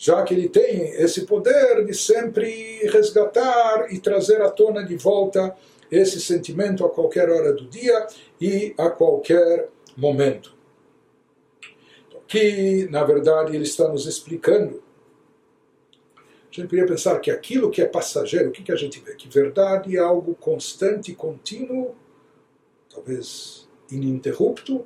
já 0.00 0.22
que 0.22 0.32
ele 0.32 0.48
tem 0.48 0.94
esse 0.94 1.26
poder 1.26 1.84
de 1.84 1.92
sempre 1.92 2.88
resgatar 2.90 3.92
e 3.92 3.98
trazer 3.98 4.40
à 4.40 4.48
tona 4.48 4.82
de 4.82 4.96
volta 4.96 5.54
esse 5.90 6.20
sentimento 6.20 6.84
a 6.84 6.90
qualquer 6.90 7.28
hora 7.28 7.52
do 7.52 7.68
dia 7.68 8.06
e 8.40 8.74
a 8.78 8.88
qualquer 8.90 9.68
momento. 9.96 10.54
Que, 12.26 12.86
na 12.90 13.02
verdade, 13.02 13.54
ele 13.54 13.64
está 13.64 13.88
nos 13.88 14.06
explicando. 14.06 14.82
A 16.16 16.52
gente 16.52 16.68
poderia 16.68 16.86
pensar 16.86 17.18
que 17.20 17.30
aquilo 17.30 17.70
que 17.70 17.82
é 17.82 17.86
passageiro, 17.86 18.48
o 18.48 18.52
que, 18.52 18.62
que 18.62 18.72
a 18.72 18.76
gente 18.76 19.00
vê? 19.00 19.14
Que 19.14 19.28
verdade 19.28 19.96
é 19.96 20.00
algo 20.00 20.34
constante, 20.34 21.14
contínuo, 21.14 21.94
talvez 22.88 23.68
ininterrupto, 23.90 24.84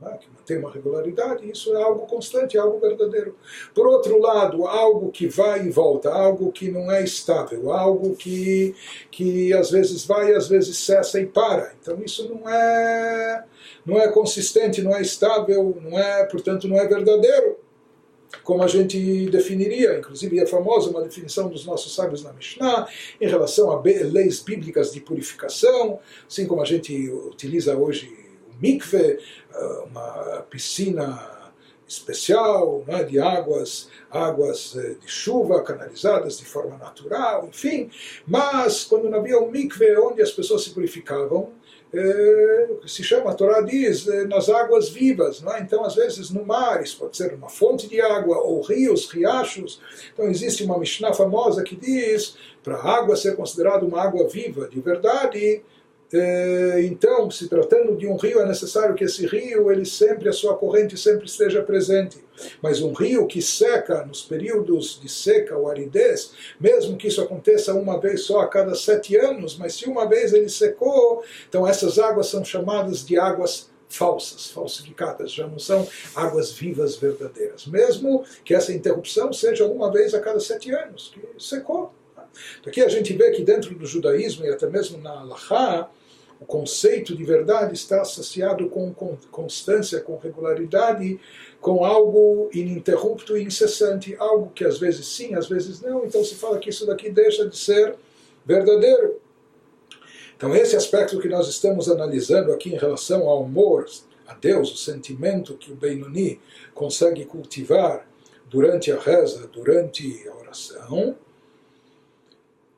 né, 0.00 0.18
que 0.20 0.28
mantém 0.30 0.58
uma 0.58 0.70
regularidade, 0.70 1.50
isso 1.50 1.74
é 1.74 1.82
algo 1.82 2.06
constante, 2.06 2.56
é 2.56 2.60
algo 2.60 2.78
verdadeiro. 2.78 3.34
Por 3.74 3.86
outro 3.86 4.18
lado, 4.20 4.66
algo 4.66 5.10
que 5.10 5.26
vai 5.26 5.66
e 5.66 5.70
volta, 5.70 6.10
algo 6.10 6.52
que 6.52 6.70
não 6.70 6.90
é 6.90 7.02
estável, 7.02 7.72
algo 7.72 8.14
que, 8.14 8.74
que 9.10 9.52
às 9.54 9.70
vezes 9.70 10.04
vai 10.04 10.32
e 10.32 10.34
às 10.34 10.48
vezes 10.48 10.76
cessa 10.78 11.18
e 11.18 11.26
para. 11.26 11.72
Então 11.80 11.98
isso 12.04 12.28
não 12.28 12.48
é, 12.48 13.44
não 13.86 13.98
é 13.98 14.08
consistente, 14.08 14.82
não 14.82 14.94
é 14.94 15.00
estável, 15.00 15.76
não 15.82 15.98
é, 15.98 16.24
portanto, 16.26 16.68
não 16.68 16.78
é 16.78 16.86
verdadeiro 16.86 17.58
como 18.42 18.62
a 18.62 18.66
gente 18.66 19.30
definiria, 19.30 19.98
inclusive 19.98 20.38
é 20.38 20.46
famosa 20.46 20.90
uma 20.90 21.02
definição 21.02 21.48
dos 21.48 21.64
nossos 21.64 21.94
sábios 21.94 22.22
na 22.22 22.32
Mishnah, 22.32 22.86
em 23.20 23.26
relação 23.26 23.70
a 23.70 23.80
leis 23.82 24.40
bíblicas 24.40 24.92
de 24.92 25.00
purificação, 25.00 25.98
assim 26.28 26.46
como 26.46 26.60
a 26.60 26.64
gente 26.64 27.08
utiliza 27.08 27.76
hoje 27.76 28.25
mikve, 28.60 29.18
ah, 29.54 29.84
uma 29.86 30.46
piscina 30.50 31.36
especial, 31.88 32.84
né, 32.86 33.04
de 33.04 33.18
águas, 33.18 33.88
águas 34.10 34.74
eh, 34.76 34.96
de 35.00 35.08
chuva 35.08 35.62
canalizadas 35.62 36.38
de 36.38 36.44
forma 36.44 36.76
natural, 36.76 37.46
enfim. 37.46 37.90
Mas 38.26 38.84
quando 38.84 39.08
não 39.08 39.20
havia 39.20 39.38
um 39.38 39.50
mikve 39.50 39.96
onde 39.98 40.20
as 40.20 40.32
pessoas 40.32 40.64
se 40.64 40.70
purificavam, 40.70 41.52
eh, 41.94 42.68
se 42.86 43.04
chama, 43.04 43.30
a 43.30 43.34
Torá 43.34 43.60
diz, 43.60 44.08
eh, 44.08 44.24
nas 44.24 44.48
águas 44.48 44.88
vivas. 44.88 45.40
Não 45.40 45.54
é? 45.54 45.60
Então, 45.60 45.84
às 45.84 45.94
vezes, 45.94 46.30
no 46.30 46.44
mar, 46.44 46.82
isso 46.82 46.98
pode 46.98 47.16
ser 47.16 47.32
uma 47.34 47.48
fonte 47.48 47.88
de 47.88 48.00
água, 48.00 48.38
ou 48.38 48.60
rios, 48.62 49.08
riachos. 49.10 49.80
Então, 50.12 50.28
existe 50.28 50.64
uma 50.64 50.78
Mishnah 50.78 51.14
famosa 51.14 51.62
que 51.62 51.76
diz, 51.76 52.36
para 52.64 52.76
a 52.76 52.96
água 52.98 53.16
ser 53.16 53.36
considerada 53.36 53.86
uma 53.86 54.02
água 54.02 54.28
viva 54.28 54.68
de 54.68 54.80
verdade, 54.80 55.38
é, 55.38 55.62
então, 56.80 57.30
se 57.30 57.48
tratando 57.48 57.96
de 57.96 58.06
um 58.06 58.16
rio, 58.16 58.40
é 58.40 58.46
necessário 58.46 58.94
que 58.94 59.04
esse 59.04 59.26
rio, 59.26 59.70
ele 59.70 59.84
sempre, 59.84 60.28
a 60.28 60.32
sua 60.32 60.56
corrente 60.56 60.96
sempre 60.96 61.26
esteja 61.26 61.62
presente. 61.62 62.24
Mas 62.62 62.80
um 62.80 62.92
rio 62.92 63.26
que 63.26 63.42
seca 63.42 64.04
nos 64.04 64.22
períodos 64.22 65.00
de 65.00 65.08
seca 65.08 65.56
ou 65.56 65.68
aridez, 65.68 66.32
mesmo 66.60 66.96
que 66.96 67.08
isso 67.08 67.20
aconteça 67.22 67.74
uma 67.74 67.98
vez 67.98 68.22
só 68.22 68.40
a 68.40 68.46
cada 68.46 68.74
sete 68.74 69.16
anos, 69.16 69.56
mas 69.56 69.74
se 69.74 69.88
uma 69.88 70.06
vez 70.06 70.32
ele 70.32 70.48
secou, 70.48 71.24
então 71.48 71.66
essas 71.66 71.98
águas 71.98 72.28
são 72.28 72.44
chamadas 72.44 73.04
de 73.04 73.18
águas 73.18 73.70
falsas, 73.88 74.50
falsificadas, 74.50 75.32
já 75.32 75.46
não 75.46 75.58
são 75.58 75.86
águas 76.14 76.52
vivas 76.52 76.96
verdadeiras. 76.96 77.66
Mesmo 77.66 78.24
que 78.44 78.54
essa 78.54 78.72
interrupção 78.72 79.32
seja 79.32 79.66
uma 79.66 79.90
vez 79.90 80.14
a 80.14 80.20
cada 80.20 80.40
sete 80.40 80.70
anos, 80.72 81.12
que 81.14 81.20
secou. 81.42 81.92
Aqui 82.66 82.82
a 82.82 82.88
gente 82.88 83.12
vê 83.12 83.30
que 83.30 83.42
dentro 83.42 83.74
do 83.74 83.86
judaísmo 83.86 84.44
e 84.44 84.48
até 84.48 84.68
mesmo 84.68 84.98
na 84.98 85.20
Allahá, 85.20 85.90
o 86.40 86.44
conceito 86.44 87.16
de 87.16 87.24
verdade 87.24 87.74
está 87.74 88.02
associado 88.02 88.68
com 88.68 88.92
constância, 89.30 90.00
com 90.00 90.18
regularidade, 90.18 91.18
com 91.60 91.84
algo 91.84 92.50
ininterrupto 92.52 93.36
e 93.36 93.42
incessante, 93.42 94.14
algo 94.18 94.50
que 94.54 94.64
às 94.64 94.78
vezes 94.78 95.06
sim, 95.06 95.34
às 95.34 95.48
vezes 95.48 95.80
não. 95.80 96.04
Então 96.04 96.22
se 96.22 96.34
fala 96.34 96.58
que 96.58 96.68
isso 96.68 96.86
daqui 96.86 97.10
deixa 97.10 97.48
de 97.48 97.56
ser 97.56 97.94
verdadeiro. 98.44 99.18
Então 100.36 100.54
esse 100.54 100.76
aspecto 100.76 101.18
que 101.18 101.28
nós 101.28 101.48
estamos 101.48 101.88
analisando 101.88 102.52
aqui 102.52 102.74
em 102.74 102.78
relação 102.78 103.26
ao 103.28 103.44
amor 103.44 103.86
a 104.26 104.34
Deus, 104.34 104.72
o 104.72 104.76
sentimento 104.76 105.54
que 105.54 105.72
o 105.72 105.76
Benoni 105.76 106.40
consegue 106.74 107.24
cultivar 107.24 108.06
durante 108.48 108.92
a 108.92 108.98
reza, 108.98 109.46
durante 109.46 110.28
a 110.28 110.34
oração, 110.36 111.16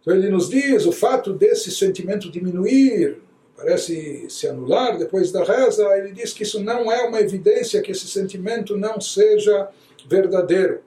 então 0.00 0.14
ele 0.14 0.31
nos 0.31 0.49
diz 0.49 0.87
o 0.87 0.93
fato 0.93 1.33
desse 1.33 1.71
sentimento 1.71 2.31
diminuir, 2.31 3.19
parece 3.57 4.26
se 4.31 4.47
anular 4.47 4.97
depois 4.97 5.33
da 5.33 5.43
reza, 5.43 5.85
ele 5.99 6.12
diz 6.12 6.33
que 6.33 6.45
isso 6.45 6.62
não 6.62 6.90
é 6.90 7.02
uma 7.02 7.21
evidência 7.21 7.83
que 7.83 7.90
esse 7.90 8.07
sentimento 8.07 8.76
não 8.76 9.00
seja 9.00 9.69
verdadeiro. 10.09 10.81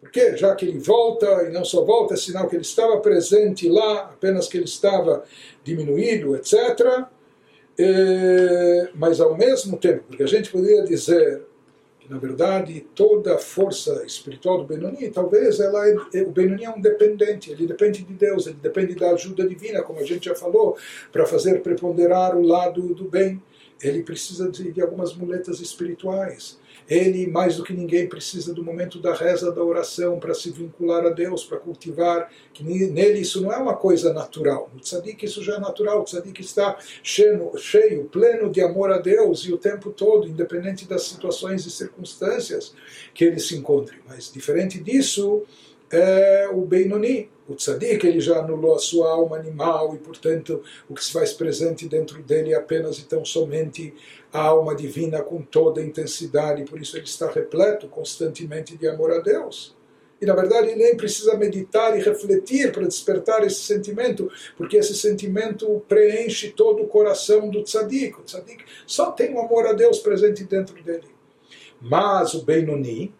Porque 0.00 0.36
já 0.36 0.54
que 0.54 0.66
ele 0.66 0.78
volta, 0.78 1.26
e 1.48 1.52
não 1.52 1.64
só 1.64 1.84
volta, 1.84 2.14
é 2.14 2.16
sinal 2.16 2.48
que 2.48 2.54
ele 2.54 2.62
estava 2.62 3.00
presente 3.00 3.68
lá, 3.68 4.02
apenas 4.04 4.46
que 4.46 4.56
ele 4.56 4.66
estava 4.66 5.24
diminuído, 5.64 6.36
etc. 6.36 7.04
É, 7.76 8.90
mas 8.94 9.20
ao 9.20 9.36
mesmo 9.36 9.76
tempo, 9.76 10.04
porque 10.06 10.22
a 10.22 10.28
gente 10.28 10.50
poderia 10.50 10.84
dizer 10.84 11.42
na 12.08 12.18
verdade 12.18 12.86
toda 12.94 13.34
a 13.34 13.38
força 13.38 14.04
espiritual 14.06 14.58
do 14.58 14.64
Benoni, 14.64 15.10
talvez 15.10 15.60
ela 15.60 15.88
é, 15.88 15.96
é, 16.14 16.22
o 16.22 16.30
Benoni 16.30 16.64
é 16.64 16.70
um 16.70 16.80
dependente, 16.80 17.50
ele 17.50 17.66
depende 17.66 18.02
de 18.02 18.12
Deus, 18.12 18.46
ele 18.46 18.58
depende 18.60 18.94
da 18.94 19.10
ajuda 19.10 19.46
divina, 19.46 19.82
como 19.82 20.00
a 20.00 20.04
gente 20.04 20.26
já 20.26 20.34
falou, 20.34 20.76
para 21.12 21.26
fazer 21.26 21.62
preponderar 21.62 22.36
o 22.36 22.42
lado 22.42 22.94
do 22.94 23.04
bem. 23.04 23.42
Ele 23.82 24.02
precisa 24.02 24.50
de, 24.50 24.72
de 24.72 24.80
algumas 24.80 25.14
muletas 25.14 25.60
espirituais. 25.60 26.58
Ele, 26.88 27.26
mais 27.26 27.56
do 27.56 27.64
que 27.64 27.72
ninguém, 27.72 28.06
precisa 28.06 28.52
do 28.52 28.62
momento 28.62 28.98
da 28.98 29.14
reza, 29.14 29.50
da 29.50 29.62
oração, 29.62 30.18
para 30.18 30.34
se 30.34 30.50
vincular 30.50 31.04
a 31.06 31.10
Deus, 31.10 31.44
para 31.44 31.58
cultivar, 31.58 32.30
que 32.52 32.62
nele 32.62 33.20
isso 33.20 33.40
não 33.40 33.52
é 33.52 33.56
uma 33.56 33.74
coisa 33.74 34.12
natural. 34.12 34.70
No 34.74 34.80
tzadik 34.80 35.24
isso 35.24 35.42
já 35.42 35.56
é 35.56 35.58
natural, 35.58 36.02
o 36.02 36.04
tzadik 36.04 36.40
está 36.40 36.76
cheio, 37.02 37.52
cheio, 37.56 38.04
pleno 38.04 38.50
de 38.50 38.60
amor 38.60 38.92
a 38.92 38.98
Deus 38.98 39.40
e 39.40 39.52
o 39.52 39.58
tempo 39.58 39.90
todo, 39.90 40.28
independente 40.28 40.86
das 40.86 41.04
situações 41.04 41.64
e 41.64 41.70
circunstâncias 41.70 42.74
que 43.14 43.24
ele 43.24 43.40
se 43.40 43.56
encontre. 43.56 43.96
Mas, 44.06 44.30
diferente 44.30 44.78
disso, 44.78 45.44
é 45.94 46.48
o 46.52 46.62
Beinoni, 46.62 47.30
o 47.46 47.54
tzadik, 47.54 48.06
ele 48.06 48.20
já 48.20 48.38
anulou 48.38 48.74
a 48.74 48.78
sua 48.78 49.10
alma 49.10 49.36
animal 49.36 49.94
e, 49.94 49.98
portanto, 49.98 50.62
o 50.88 50.94
que 50.94 51.04
se 51.04 51.12
faz 51.12 51.32
presente 51.32 51.86
dentro 51.86 52.22
dele 52.22 52.52
é 52.52 52.56
apenas 52.56 52.98
e 52.98 53.04
tão 53.04 53.24
somente 53.24 53.94
a 54.32 54.40
alma 54.40 54.74
divina 54.74 55.22
com 55.22 55.42
toda 55.42 55.80
a 55.80 55.84
intensidade, 55.84 56.64
por 56.64 56.80
isso 56.80 56.96
ele 56.96 57.04
está 57.04 57.30
repleto 57.30 57.86
constantemente 57.88 58.76
de 58.76 58.88
amor 58.88 59.12
a 59.12 59.20
Deus. 59.20 59.76
E 60.20 60.26
na 60.26 60.34
verdade 60.34 60.68
ele 60.68 60.82
nem 60.82 60.96
precisa 60.96 61.36
meditar 61.36 61.98
e 61.98 62.02
refletir 62.02 62.72
para 62.72 62.86
despertar 62.86 63.44
esse 63.44 63.60
sentimento, 63.60 64.30
porque 64.56 64.76
esse 64.76 64.94
sentimento 64.94 65.84
preenche 65.86 66.50
todo 66.50 66.82
o 66.82 66.86
coração 66.86 67.50
do 67.50 67.62
tzadik. 67.62 68.18
O 68.18 68.22
tzadik 68.22 68.64
só 68.86 69.10
tem 69.10 69.34
o 69.34 69.40
amor 69.40 69.66
a 69.66 69.72
Deus 69.72 69.98
presente 69.98 70.44
dentro 70.44 70.82
dele. 70.82 71.08
Mas 71.80 72.32
o 72.32 72.42
Benoni, 72.42 73.12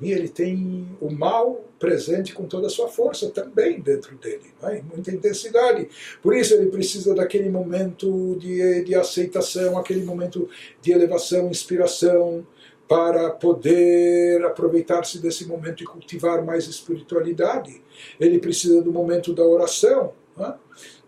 Ele 0.00 0.28
tem 0.28 0.86
o 1.00 1.10
mal 1.10 1.64
presente 1.78 2.34
com 2.34 2.44
toda 2.44 2.66
a 2.66 2.70
sua 2.70 2.88
força 2.88 3.30
também 3.30 3.80
dentro 3.80 4.16
dele, 4.16 4.52
é? 4.62 4.82
muita 4.82 5.10
intensidade. 5.10 5.88
Por 6.22 6.36
isso 6.36 6.54
ele 6.54 6.70
precisa 6.70 7.14
daquele 7.14 7.48
momento 7.48 8.36
de, 8.38 8.84
de 8.84 8.94
aceitação, 8.94 9.78
aquele 9.78 10.04
momento 10.04 10.48
de 10.82 10.92
elevação, 10.92 11.48
inspiração, 11.48 12.46
para 12.90 13.30
poder 13.30 14.44
aproveitar-se 14.44 15.20
desse 15.20 15.46
momento 15.46 15.80
e 15.80 15.86
cultivar 15.86 16.44
mais 16.44 16.66
espiritualidade. 16.66 17.80
Ele 18.18 18.40
precisa 18.40 18.82
do 18.82 18.92
momento 18.92 19.32
da 19.32 19.44
oração. 19.44 20.12
É? 20.36 20.54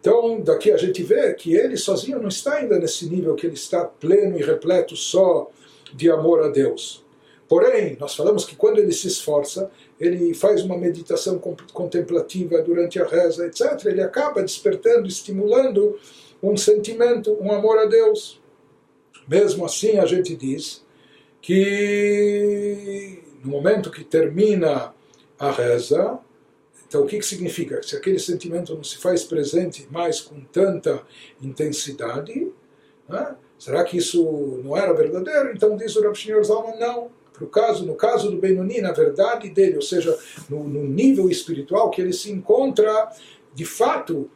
Então, 0.00 0.40
daqui 0.40 0.70
a 0.70 0.76
gente 0.76 1.02
vê 1.02 1.34
que 1.34 1.54
ele 1.54 1.76
sozinho 1.76 2.20
não 2.20 2.28
está 2.28 2.54
ainda 2.54 2.78
nesse 2.78 3.08
nível 3.08 3.34
que 3.34 3.46
ele 3.46 3.54
está 3.54 3.84
pleno 3.84 4.38
e 4.38 4.42
repleto 4.42 4.94
só 4.94 5.50
de 5.92 6.08
amor 6.08 6.44
a 6.44 6.48
Deus. 6.48 7.04
Porém, 7.52 7.98
nós 8.00 8.14
falamos 8.14 8.46
que 8.46 8.56
quando 8.56 8.78
ele 8.78 8.92
se 8.92 9.08
esforça, 9.08 9.70
ele 10.00 10.32
faz 10.32 10.62
uma 10.62 10.78
meditação 10.78 11.38
contemplativa 11.38 12.62
durante 12.62 12.98
a 12.98 13.06
reza, 13.06 13.46
etc., 13.46 13.84
ele 13.84 14.00
acaba 14.00 14.42
despertando, 14.42 15.06
estimulando 15.06 15.98
um 16.42 16.56
sentimento, 16.56 17.36
um 17.38 17.52
amor 17.52 17.76
a 17.78 17.84
Deus. 17.84 18.40
Mesmo 19.28 19.66
assim, 19.66 19.98
a 19.98 20.06
gente 20.06 20.34
diz 20.34 20.82
que 21.42 23.22
no 23.44 23.50
momento 23.50 23.90
que 23.90 24.02
termina 24.02 24.94
a 25.38 25.50
reza, 25.50 26.18
então 26.88 27.02
o 27.02 27.06
que, 27.06 27.18
que 27.18 27.26
significa? 27.26 27.82
Se 27.82 27.94
aquele 27.94 28.18
sentimento 28.18 28.74
não 28.74 28.82
se 28.82 28.96
faz 28.96 29.24
presente 29.24 29.86
mais 29.90 30.22
com 30.22 30.40
tanta 30.40 31.02
intensidade, 31.42 32.50
né? 33.06 33.36
será 33.58 33.84
que 33.84 33.98
isso 33.98 34.58
não 34.64 34.74
era 34.74 34.94
verdadeiro? 34.94 35.52
Então 35.54 35.76
diz 35.76 35.94
o 35.96 36.02
Rav 36.02 36.14
Shneur 36.14 36.42
Zalman, 36.42 36.78
não 36.78 37.20
Pro 37.42 37.48
caso, 37.48 37.84
no 37.84 37.96
caso 37.96 38.30
do 38.30 38.36
Benoni, 38.36 38.80
na 38.80 38.92
verdade 38.92 39.50
dele, 39.50 39.74
ou 39.74 39.82
seja, 39.82 40.16
no, 40.48 40.62
no 40.62 40.84
nível 40.84 41.28
espiritual 41.28 41.90
que 41.90 42.00
ele 42.00 42.12
se 42.12 42.30
encontra, 42.30 43.10
de 43.52 43.64
fato, 43.64 44.30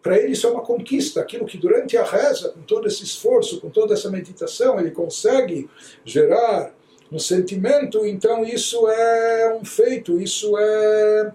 para 0.00 0.16
ele 0.16 0.34
isso 0.34 0.46
é 0.46 0.50
uma 0.50 0.62
conquista, 0.62 1.20
aquilo 1.20 1.44
que 1.44 1.58
durante 1.58 1.96
a 1.96 2.04
reza, 2.04 2.50
com 2.50 2.62
todo 2.62 2.86
esse 2.86 3.02
esforço, 3.02 3.60
com 3.60 3.68
toda 3.68 3.94
essa 3.94 4.08
meditação, 4.08 4.78
ele 4.78 4.92
consegue 4.92 5.68
gerar 6.04 6.72
um 7.10 7.18
sentimento, 7.18 8.06
então 8.06 8.44
isso 8.44 8.88
é 8.88 9.58
um 9.60 9.64
feito, 9.64 10.20
isso 10.20 10.56
é, 10.56 11.32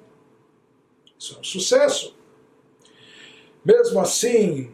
isso 1.19 1.35
é 1.35 1.39
um 1.41 1.43
sucesso. 1.43 2.15
Mesmo 3.65 3.99
assim, 3.99 4.71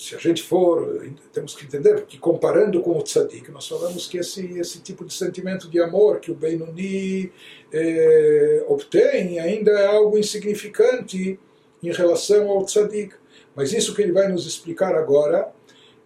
se 0.00 0.14
a 0.14 0.18
gente 0.18 0.42
for, 0.42 1.06
temos 1.30 1.54
que 1.54 1.66
entender 1.66 2.06
que 2.06 2.16
comparando 2.16 2.80
com 2.80 2.96
o 2.96 3.02
tzadik, 3.02 3.50
nós 3.50 3.68
falamos 3.68 4.06
que 4.08 4.16
esse, 4.16 4.58
esse 4.58 4.80
tipo 4.80 5.04
de 5.04 5.12
sentimento 5.12 5.68
de 5.68 5.78
amor 5.78 6.20
que 6.20 6.30
o 6.30 6.34
Benoni 6.34 7.30
eh, 7.70 8.64
obtém 8.66 9.38
ainda 9.38 9.72
é 9.72 9.84
algo 9.84 10.16
insignificante 10.16 11.38
em 11.82 11.92
relação 11.92 12.48
ao 12.48 12.64
tzadik. 12.64 13.14
Mas 13.54 13.74
isso 13.74 13.94
que 13.94 14.00
ele 14.00 14.12
vai 14.12 14.26
nos 14.26 14.46
explicar 14.46 14.94
agora, 14.94 15.52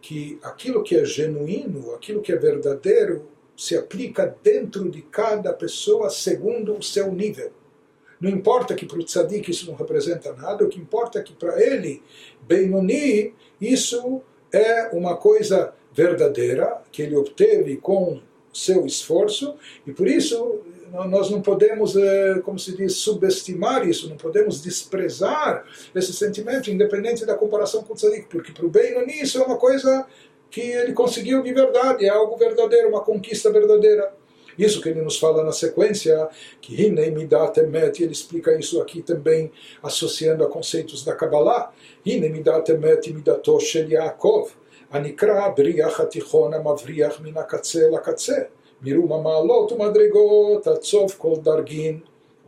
que 0.03 0.41
aquilo 0.43 0.83
que 0.83 0.97
é 0.97 1.05
genuíno, 1.05 1.95
aquilo 1.95 2.21
que 2.21 2.33
é 2.33 2.37
verdadeiro, 2.37 3.29
se 3.57 3.77
aplica 3.77 4.37
dentro 4.43 4.91
de 4.91 5.03
cada 5.03 5.53
pessoa 5.53 6.11
segundo 6.11 6.77
o 6.77 6.83
seu 6.83 7.13
nível. 7.13 7.53
Não 8.21 8.31
importa 8.31 8.75
que 8.75 8.87
para 8.87 8.99
o 8.99 9.05
tzadik 9.05 9.51
isso 9.51 9.67
não 9.67 9.77
representa 9.77 10.33
nada, 10.33 10.65
o 10.65 10.69
que 10.69 10.81
importa 10.81 11.19
é 11.19 11.23
que 11.23 11.35
para 11.35 11.63
ele, 11.63 12.03
Benoni, 12.43 13.35
isso 13.73 14.23
é 14.53 14.89
uma 14.93 15.17
coisa 15.17 15.73
verdadeira 15.93 16.83
que 16.91 17.03
ele 17.03 17.17
obteve 17.17 17.77
com 17.77 18.21
seu 18.53 18.87
esforço 18.87 19.57
e 19.87 19.93
por 19.93 20.07
isso 20.07 20.61
nós 21.09 21.29
não 21.29 21.43
podemos, 21.43 21.97
eh, 21.97 22.41
como 22.45 22.57
se 22.57 22.77
diz, 22.77 22.95
subestimar 22.97 23.87
isso, 23.89 24.09
não 24.09 24.17
podemos 24.17 24.63
desprezar 24.63 25.67
esse 25.93 26.13
sentimento, 26.13 26.71
independente 26.71 27.27
da 27.27 27.35
comparação 27.35 27.83
com 27.83 27.95
o 27.95 27.97
tzadik, 27.97 28.29
porque 28.29 28.53
para 28.53 28.65
o 28.65 28.71
Benoni 28.71 29.21
isso 29.21 29.39
é 29.39 29.45
uma 29.45 29.57
coisa 29.57 30.07
que 30.49 30.61
ele 30.61 30.93
conseguiu 30.93 31.43
de 31.43 31.53
verdade, 31.53 32.05
é 32.05 32.11
algo 32.11 32.37
verdadeiro, 32.37 32.89
uma 32.89 33.01
conquista 33.01 33.51
verdadeira. 33.51 34.15
Isso 34.58 34.82
que 34.82 34.90
ele 34.90 35.02
nos 35.02 35.18
fala 35.18 35.44
na 35.44 35.54
sequência, 35.54 36.28
que 36.62 36.76
Hinei 36.82 37.12
Midat 37.12 37.58
Emet, 37.60 38.04
ele 38.04 38.12
explica 38.12 38.54
isso 38.54 38.82
aqui 38.82 39.02
também, 39.02 39.52
associando 39.82 40.44
a 40.44 40.50
conceitos 40.50 41.04
da 41.06 41.16
Kabbalah. 41.16 41.72
Hinei 42.06 42.30
Midat 42.30 42.70
Emet 42.70 43.12
Midato 43.14 43.60
Shel 43.60 43.90
Yaakov, 43.90 44.50
הנקרא 44.92 45.50
בריח 45.58 46.00
התיכון 46.00 46.54
המבריח 46.54 47.22
מן 47.22 47.38
הקצה 47.38 47.90
לקצה, 47.90 48.38
מרום 48.82 49.14
המעלות 49.14 49.72
ומדרגות 49.72 50.68
עד 50.68 50.82
סוף 50.82 51.18
כל 51.18 51.36
דרגין. 51.44 52.00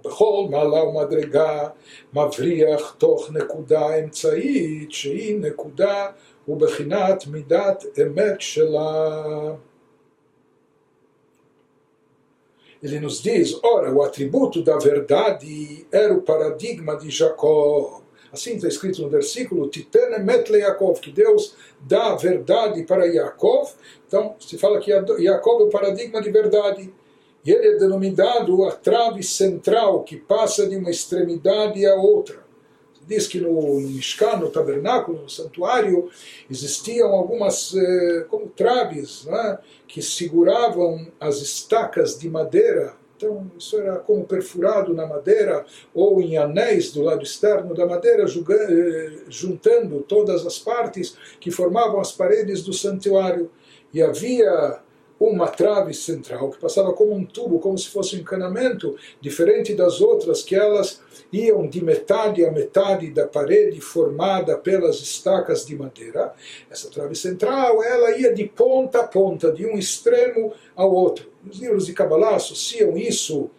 בכל 0.06 0.48
מעלה 0.50 0.84
ומדרגה 0.84 1.68
מבריח 2.14 2.96
תוך 2.98 3.32
נקודה 3.32 4.00
אמצעית 4.00 4.92
שהיא 4.92 5.40
נקודה 5.40 6.08
ובחינת 6.48 7.28
מידת 7.28 7.86
אמת 8.02 8.42
שלה. 8.42 9.22
Ele 12.87 13.01
nos 13.01 13.23
diz: 13.23 13.59
ora, 13.63 13.93
o 13.93 14.03
atributo 14.03 14.63
da 14.63 14.79
verdade 14.79 15.87
era 15.91 16.15
o 16.15 16.23
paradigma 16.23 16.97
de 16.97 17.11
Jacó. 17.11 18.03
Assim 18.33 18.57
está 18.57 18.69
escrito 18.69 19.03
no 19.03 19.09
versículo: 19.09 19.69
Titane 19.69 20.23
metle 20.23 20.59
Yaakov, 20.59 21.01
que 21.01 21.11
Deus 21.11 21.55
dá 21.81 22.13
a 22.13 22.17
verdade 22.17 22.85
para 22.85 23.07
Yaakov. 23.07 23.71
Então, 24.07 24.37
se 24.41 24.57
fala 24.57 24.81
que 24.81 24.91
Yaakov 24.91 25.63
é 25.63 25.65
o 25.65 25.71
paradigma 25.71 26.21
de 26.21 26.31
verdade. 26.31 26.93
E 27.45 27.51
ele 27.53 27.69
é 27.69 27.79
denominado 27.79 28.65
a 28.65 28.73
trave 28.73 29.23
central 29.23 30.03
que 30.03 30.17
passa 30.17 30.69
de 30.69 30.77
uma 30.77 30.91
extremidade 30.91 31.87
à 31.87 31.95
outra 31.95 32.46
diz 33.07 33.27
que 33.27 33.41
no, 33.41 33.53
no 33.53 33.81
Mishkan, 33.81 34.37
no 34.37 34.51
tabernáculo, 34.51 35.23
no 35.23 35.29
santuário, 35.29 36.11
existiam 36.51 37.13
algumas 37.13 37.75
eh, 37.75 38.27
como 38.29 38.49
traves 38.49 39.25
né, 39.25 39.59
que 39.87 40.03
seguravam 40.03 41.07
as 41.21 41.37
estacas 41.37 42.19
de 42.19 42.29
madeira. 42.29 42.95
Então, 43.17 43.51
isso 43.59 43.79
era 43.79 43.97
como 43.97 44.25
perfurado 44.25 44.93
na 44.93 45.07
madeira 45.07 45.65
ou 45.95 46.21
em 46.21 46.37
anéis 46.37 46.93
do 46.93 47.03
lado 47.03 47.23
externo 47.23 47.75
da 47.75 47.87
madeira, 47.87 48.25
eh, 48.25 49.13
juntando 49.29 50.01
todas 50.01 50.45
as 50.45 50.59
partes 50.59 51.17
que 51.41 51.51
formavam 51.51 52.01
as 52.01 52.13
paredes 52.13 52.63
do 52.63 52.73
santuário. 52.73 53.51
E 53.95 54.03
havia 54.03 54.81
uma 55.19 55.49
trave 55.49 55.95
central 55.95 56.51
que 56.51 56.59
passava 56.59 56.93
como 56.93 57.15
um 57.15 57.25
tubo, 57.25 57.59
como 57.59 57.77
se 57.79 57.89
fosse 57.89 58.17
um 58.17 58.21
encanamento, 58.21 58.97
diferente 59.21 59.75
das 59.75 60.01
outras 60.01 60.43
que 60.43 60.55
elas 60.55 61.01
iam 61.33 61.67
de 61.67 61.83
metade 61.83 62.45
a 62.45 62.53
metade 62.53 63.11
da 63.11 63.27
parede 63.27 63.81
formada 63.81 64.57
pelas 64.59 64.97
estacas 64.97 65.65
de 65.65 65.75
madeira. 65.77 66.35
Essa 66.71 66.91
trave 66.91 67.15
central, 67.15 67.83
ela 67.83 68.17
ia 68.19 68.33
de 68.33 68.45
ponta 68.45 69.01
a 69.01 69.07
ponta, 69.07 69.51
de 69.51 69.67
um 69.67 69.79
extremo 69.79 70.53
ao 70.75 70.93
outro. 70.93 71.31
Os 71.49 71.59
livros 71.59 71.87
de 71.87 71.93
Kabbalah 71.93 72.37
associam 72.37 72.97
isso 72.97 73.51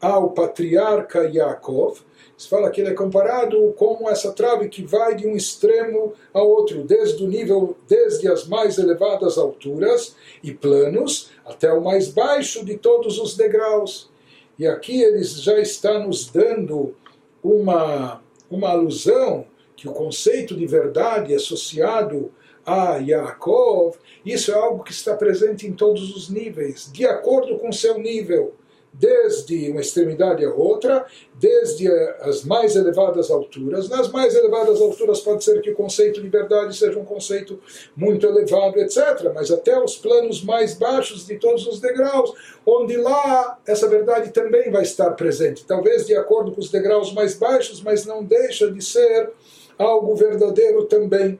ao 0.00 0.30
patriarca 0.30 1.30
Yaakov, 1.32 2.00
se 2.36 2.48
fala 2.48 2.70
que 2.70 2.80
ele 2.80 2.90
é 2.90 2.94
comparado 2.94 3.72
como 3.76 4.08
essa 4.08 4.32
trave 4.32 4.68
que 4.68 4.84
vai 4.84 5.14
de 5.14 5.26
um 5.26 5.36
extremo 5.36 6.14
ao 6.32 6.48
outro, 6.48 6.82
desde 6.82 7.22
o 7.22 7.28
nível, 7.28 7.76
desde 7.88 8.28
as 8.28 8.46
mais 8.46 8.76
elevadas 8.78 9.38
alturas 9.38 10.16
e 10.42 10.52
planos 10.52 11.30
até 11.44 11.72
o 11.72 11.82
mais 11.82 12.08
baixo 12.08 12.64
de 12.64 12.76
todos 12.76 13.18
os 13.18 13.36
degraus. 13.36 14.10
E 14.58 14.66
aqui 14.66 15.00
ele 15.02 15.22
já 15.22 15.58
está 15.58 15.98
nos 15.98 16.26
dando 16.28 16.94
uma, 17.42 18.20
uma 18.50 18.70
alusão 18.70 19.46
que 19.76 19.88
o 19.88 19.92
conceito 19.92 20.56
de 20.56 20.66
verdade 20.66 21.34
associado 21.34 22.32
a 22.64 22.96
Yaakov, 22.96 23.96
isso 24.24 24.50
é 24.50 24.54
algo 24.54 24.82
que 24.82 24.92
está 24.92 25.14
presente 25.14 25.66
em 25.66 25.72
todos 25.72 26.16
os 26.16 26.30
níveis, 26.30 26.90
de 26.90 27.04
acordo 27.04 27.58
com 27.58 27.70
seu 27.70 27.98
nível 27.98 28.54
desde 28.98 29.70
uma 29.70 29.80
extremidade 29.80 30.44
a 30.44 30.52
outra, 30.52 31.04
desde 31.34 31.88
as 32.20 32.44
mais 32.44 32.76
elevadas 32.76 33.30
alturas. 33.30 33.88
Nas 33.88 34.10
mais 34.10 34.34
elevadas 34.34 34.80
alturas 34.80 35.20
pode 35.20 35.42
ser 35.42 35.60
que 35.60 35.70
o 35.70 35.74
conceito 35.74 36.22
de 36.22 36.28
verdade 36.28 36.76
seja 36.76 36.98
um 36.98 37.04
conceito 37.04 37.58
muito 37.96 38.26
elevado, 38.26 38.78
etc., 38.78 39.32
mas 39.34 39.50
até 39.50 39.78
os 39.82 39.96
planos 39.96 40.42
mais 40.42 40.74
baixos 40.74 41.26
de 41.26 41.36
todos 41.38 41.66
os 41.66 41.80
degraus, 41.80 42.32
onde 42.64 42.96
lá 42.96 43.58
essa 43.66 43.88
verdade 43.88 44.30
também 44.30 44.70
vai 44.70 44.82
estar 44.82 45.10
presente. 45.12 45.64
Talvez 45.66 46.06
de 46.06 46.14
acordo 46.14 46.52
com 46.52 46.60
os 46.60 46.70
degraus 46.70 47.12
mais 47.12 47.34
baixos, 47.34 47.82
mas 47.82 48.06
não 48.06 48.24
deixa 48.24 48.70
de 48.70 48.82
ser 48.82 49.30
algo 49.76 50.14
verdadeiro 50.14 50.84
também. 50.84 51.38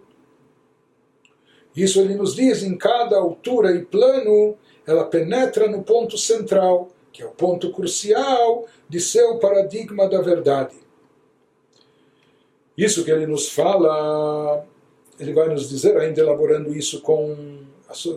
Isso 1.76 2.00
ele 2.00 2.14
nos 2.14 2.34
diz, 2.34 2.62
em 2.62 2.76
cada 2.76 3.16
altura 3.16 3.72
e 3.72 3.84
plano, 3.84 4.56
ela 4.86 5.04
penetra 5.04 5.68
no 5.68 5.82
ponto 5.82 6.16
central 6.18 6.90
que 7.14 7.22
é 7.22 7.26
o 7.26 7.30
ponto 7.30 7.70
crucial 7.70 8.66
de 8.88 8.98
seu 8.98 9.38
paradigma 9.38 10.08
da 10.08 10.20
verdade. 10.20 10.74
Isso 12.76 13.04
que 13.04 13.10
ele 13.12 13.24
nos 13.24 13.48
fala, 13.48 14.66
ele 15.20 15.32
vai 15.32 15.48
nos 15.48 15.68
dizer, 15.68 15.96
ainda 15.96 16.20
elaborando 16.20 16.74
isso 16.74 17.00
com, 17.02 17.58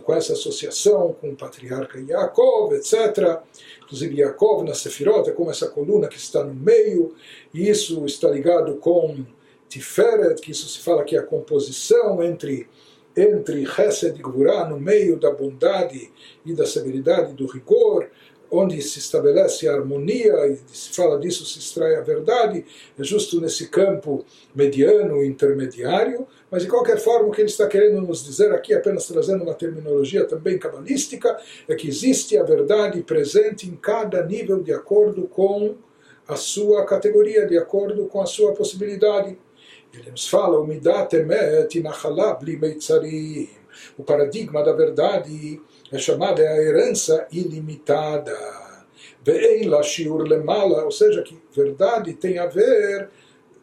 com 0.02 0.12
essa 0.12 0.32
associação 0.32 1.14
com 1.20 1.30
o 1.30 1.36
patriarca 1.36 2.00
Yaakov, 2.00 2.74
etc. 2.74 3.40
Inclusive 3.84 4.20
Yaakov 4.20 4.64
na 4.64 4.74
Sefirot 4.74 5.30
é 5.30 5.32
como 5.32 5.52
essa 5.52 5.68
coluna 5.68 6.08
que 6.08 6.18
está 6.18 6.42
no 6.42 6.52
meio, 6.52 7.14
e 7.54 7.68
isso 7.70 8.04
está 8.04 8.28
ligado 8.28 8.78
com 8.78 9.24
Tiferet, 9.68 10.40
que 10.40 10.50
isso 10.50 10.68
se 10.68 10.80
fala 10.80 11.04
que 11.04 11.14
é 11.14 11.20
a 11.20 11.26
composição 11.26 12.20
entre 12.20 12.68
entre 13.16 13.64
Hesed 13.64 14.16
e 14.16 14.22
Gvurah, 14.22 14.68
no 14.68 14.78
meio 14.78 15.18
da 15.18 15.30
bondade 15.30 16.10
e 16.46 16.52
da 16.52 16.64
severidade, 16.64 17.32
do 17.32 17.46
rigor, 17.46 18.08
onde 18.50 18.80
se 18.82 18.98
estabelece 18.98 19.68
a 19.68 19.74
harmonia 19.74 20.46
e 20.46 20.58
se 20.72 20.94
fala 20.94 21.18
disso, 21.18 21.44
se 21.44 21.58
extrai 21.58 21.96
a 21.96 22.00
verdade, 22.00 22.64
é 22.98 23.04
justo 23.04 23.40
nesse 23.40 23.68
campo 23.68 24.24
mediano, 24.54 25.24
intermediário, 25.24 26.26
mas 26.50 26.62
de 26.62 26.68
qualquer 26.68 26.98
forma 26.98 27.28
o 27.28 27.30
que 27.30 27.42
ele 27.42 27.50
está 27.50 27.66
querendo 27.66 28.00
nos 28.00 28.24
dizer 28.24 28.52
aqui, 28.52 28.72
apenas 28.72 29.06
trazendo 29.06 29.44
uma 29.44 29.54
terminologia 29.54 30.24
também 30.24 30.58
cabalística, 30.58 31.38
é 31.68 31.74
que 31.74 31.88
existe 31.88 32.36
a 32.38 32.42
verdade 32.42 33.02
presente 33.02 33.68
em 33.68 33.76
cada 33.76 34.24
nível 34.24 34.62
de 34.62 34.72
acordo 34.72 35.28
com 35.28 35.76
a 36.26 36.36
sua 36.36 36.84
categoria, 36.84 37.46
de 37.46 37.56
acordo 37.56 38.06
com 38.06 38.20
a 38.20 38.26
sua 38.26 38.52
possibilidade. 38.52 39.38
Ele 39.92 40.10
nos 40.10 40.28
fala, 40.28 40.58
o 43.96 44.04
paradigma 44.04 44.62
da 44.62 44.72
verdade 44.72 45.60
é 45.92 45.98
chamada 45.98 46.42
é 46.42 46.48
a 46.48 46.62
herança 46.62 47.26
ilimitada. 47.32 48.36
Ve'en 49.24 49.68
la 49.68 49.82
shiur 49.82 50.22
lemala, 50.26 50.84
ou 50.84 50.90
seja, 50.90 51.22
que 51.22 51.38
verdade 51.54 52.14
tem 52.14 52.38
a 52.38 52.46
ver 52.46 53.08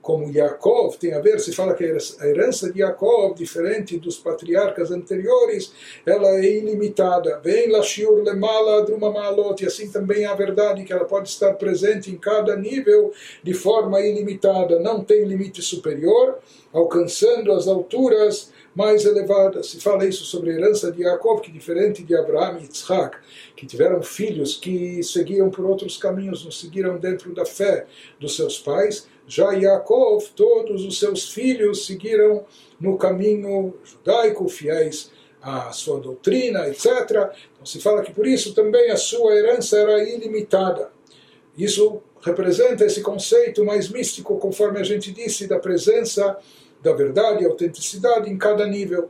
como 0.06 0.32
Yaakov 0.32 0.98
tem 1.00 1.16
a 1.16 1.20
ver, 1.20 1.40
se 1.40 1.52
fala 1.52 1.74
que 1.74 1.84
a 1.84 2.28
herança 2.28 2.72
de 2.72 2.82
Yaakov, 2.82 3.34
diferente 3.34 3.98
dos 3.98 4.20
patriarcas 4.20 4.92
anteriores, 4.92 5.74
ela 6.06 6.30
é 6.38 6.46
ilimitada. 6.46 7.42
Vem 7.44 7.72
la 7.72 7.82
shiur 7.82 8.22
lemala 8.22 8.86
druma 8.86 9.10
malot, 9.12 9.64
e 9.64 9.66
assim 9.66 9.90
também 9.90 10.24
a 10.24 10.36
verdade 10.36 10.84
que 10.84 10.94
ela 10.94 11.06
pode 11.06 11.30
estar 11.30 11.54
presente 11.54 12.12
em 12.12 12.18
cada 12.18 12.56
nível 12.56 13.12
de 13.42 13.56
forma 13.56 14.00
ilimitada, 14.00 14.80
não 14.80 15.04
tem 15.04 15.26
limite 15.26 15.64
superior, 15.64 16.38
alcançando 16.72 17.52
as 17.52 17.68
alturas 17.68 18.52
mais 18.76 19.06
elevada. 19.06 19.64
Se 19.64 19.80
fala 19.80 20.06
isso 20.06 20.26
sobre 20.26 20.52
a 20.52 20.54
herança 20.54 20.92
de 20.92 21.04
Jacob, 21.04 21.40
que 21.40 21.52
diferente 21.52 22.04
de 22.04 22.16
Abraão 22.16 22.60
e 22.60 22.70
Isaac, 22.70 23.18
que 23.56 23.66
tiveram 23.66 24.04
filhos 24.04 24.58
que 24.58 25.02
seguiam 25.02 25.50
por 25.50 25.66
outros 25.66 25.98
caminhos, 25.98 26.44
não 26.44 26.52
seguiram 26.52 26.98
dentro 26.98 27.34
da 27.34 27.46
fé 27.46 27.88
dos 28.20 28.36
seus 28.36 28.60
pais, 28.60 29.08
já 29.26 29.58
Jacob, 29.58 30.22
todos 30.36 30.86
os 30.86 31.00
seus 31.00 31.32
filhos 31.32 31.86
seguiram 31.86 32.46
no 32.80 32.98
caminho 32.98 33.74
judaico, 33.84 34.48
fiéis 34.50 35.10
à 35.42 35.72
sua 35.72 36.00
doutrina, 36.00 36.68
etc. 36.68 36.86
Então 37.54 37.66
se 37.66 37.80
fala 37.80 38.02
que 38.02 38.12
por 38.12 38.28
isso 38.28 38.54
também 38.54 38.92
a 38.92 38.98
sua 38.98 39.34
herança 39.36 39.78
era 39.78 40.04
ilimitada. 40.04 40.92
Isso 41.58 42.02
representa 42.22 42.86
esse 42.86 43.02
conceito 43.02 43.64
mais 43.64 43.90
místico, 43.90 44.38
conforme 44.38 44.80
a 44.80 44.84
gente 44.84 45.12
disse, 45.12 45.48
da 45.48 45.60
presença 45.60 46.38
da 46.86 46.94
verdade 46.94 47.44
e 47.44 47.48
autenticidade 47.48 48.30
em 48.30 48.38
cada 48.38 48.68
nível. 48.68 49.10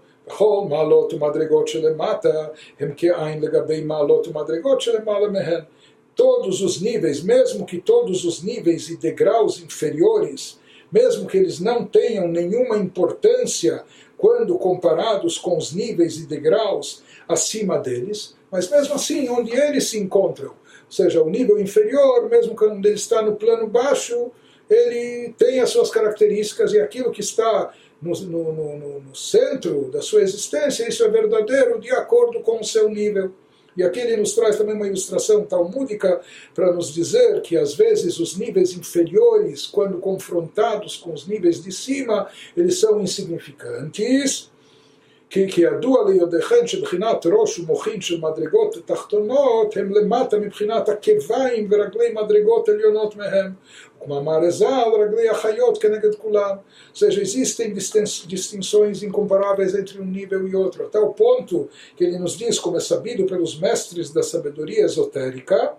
Todos 6.16 6.62
os 6.62 6.82
níveis, 6.82 7.22
mesmo 7.22 7.66
que 7.66 7.78
todos 7.78 8.24
os 8.24 8.42
níveis 8.42 8.90
e 8.90 8.96
degraus 8.96 9.62
inferiores, 9.62 10.58
mesmo 10.90 11.28
que 11.28 11.38
eles 11.38 11.60
não 11.60 11.86
tenham 11.86 12.30
nenhuma 12.30 12.78
importância 12.78 13.84
quando 14.18 14.58
comparados 14.58 15.38
com 15.38 15.58
os 15.58 15.74
níveis 15.74 16.18
e 16.18 16.26
degraus 16.26 17.04
acima 17.28 17.78
deles, 17.78 18.34
mas 18.50 18.70
mesmo 18.70 18.96
assim, 18.96 19.28
onde 19.28 19.52
eles 19.52 19.90
se 19.90 20.00
encontram, 20.00 20.52
ou 20.52 20.92
seja, 20.92 21.22
o 21.22 21.30
nível 21.30 21.60
inferior, 21.60 22.30
mesmo 22.30 22.56
quando 22.56 22.86
ele 22.86 22.96
está 22.96 23.22
no 23.22 23.36
plano 23.36 23.68
baixo, 23.68 24.32
ele 24.70 25.34
tem 25.38 25.60
as 25.60 25.70
suas 25.70 25.90
características 25.90 26.74
e 26.74 26.80
aquilo 26.80 27.12
que 27.12 27.22
está 27.22 27.74
no, 28.02 28.14
no, 28.22 28.54
no, 28.54 29.00
no, 29.00 29.16
centro 29.16 29.90
da 29.92 30.02
sua 30.02 30.22
existência, 30.22 30.88
isso 30.88 31.04
é 31.04 31.10
verdadeiro 31.10 31.80
de 31.80 31.92
acordo 31.92 32.42
com 32.42 32.60
o 32.60 32.64
seu 32.64 32.90
nível. 32.90 33.32
E 33.78 33.84
aqui 33.84 34.00
ele 34.00 34.16
nos 34.18 34.34
traz 34.34 34.56
também 34.56 34.74
uma 34.74 34.88
ilustração 34.88 35.44
talmúdica 35.46 36.22
para 36.54 36.72
nos 36.72 36.94
dizer 36.94 37.42
que 37.42 37.58
às 37.58 37.76
vezes 37.76 38.20
os 38.20 38.38
níveis 38.38 38.74
inferiores, 38.74 39.68
quando 39.68 39.98
confrontados 39.98 40.96
com 40.96 41.14
os 41.14 41.28
níveis 41.28 41.62
de 41.62 41.72
cima, 41.74 42.30
eles 42.56 42.80
são 42.80 43.02
insignificantes 43.02 44.50
כי 45.31 45.49
כידוע 45.49 46.11
ליודעכם 46.11 46.67
שבחינת 46.67 47.27
ראש 47.27 47.59
ומוחין 47.59 48.01
של 48.01 48.21
מדרגות 48.21 48.77
תחתונות 48.85 49.77
הם 49.77 49.93
למטה 49.93 50.39
מבחינת 50.39 50.89
עקביים 50.89 51.69
ורגלי 51.71 52.13
מדרגות 52.13 52.69
עליונות 52.69 53.17
מהם. 53.17 53.53
וכמאמר 53.99 54.41
הז"ל, 54.43 54.91
רגלי 55.01 55.29
החיות 55.29 55.83
כנגד 55.83 56.15
כולם. 56.15 56.57
Ou 56.95 56.99
seja, 56.99 57.23
existem 57.23 57.73
distinções 58.27 59.03
incomparáveis 59.03 59.75
entre 59.75 60.01
um 60.01 60.05
nível 60.05 60.49
e 60.49 60.57
outro, 60.57 60.87
até 60.87 60.99
o 60.99 61.13
ponto 61.13 61.69
que 61.97 62.05
ele 62.05 62.19
nos 62.19 62.37
diz, 62.37 62.59
como 62.59 62.77
é 62.77 62.81
sabido 62.81 63.27
pelos 63.27 63.59
mestres 63.61 64.11
da 64.11 64.23
sabedoria 64.23 64.85
esotérica, 64.85 65.75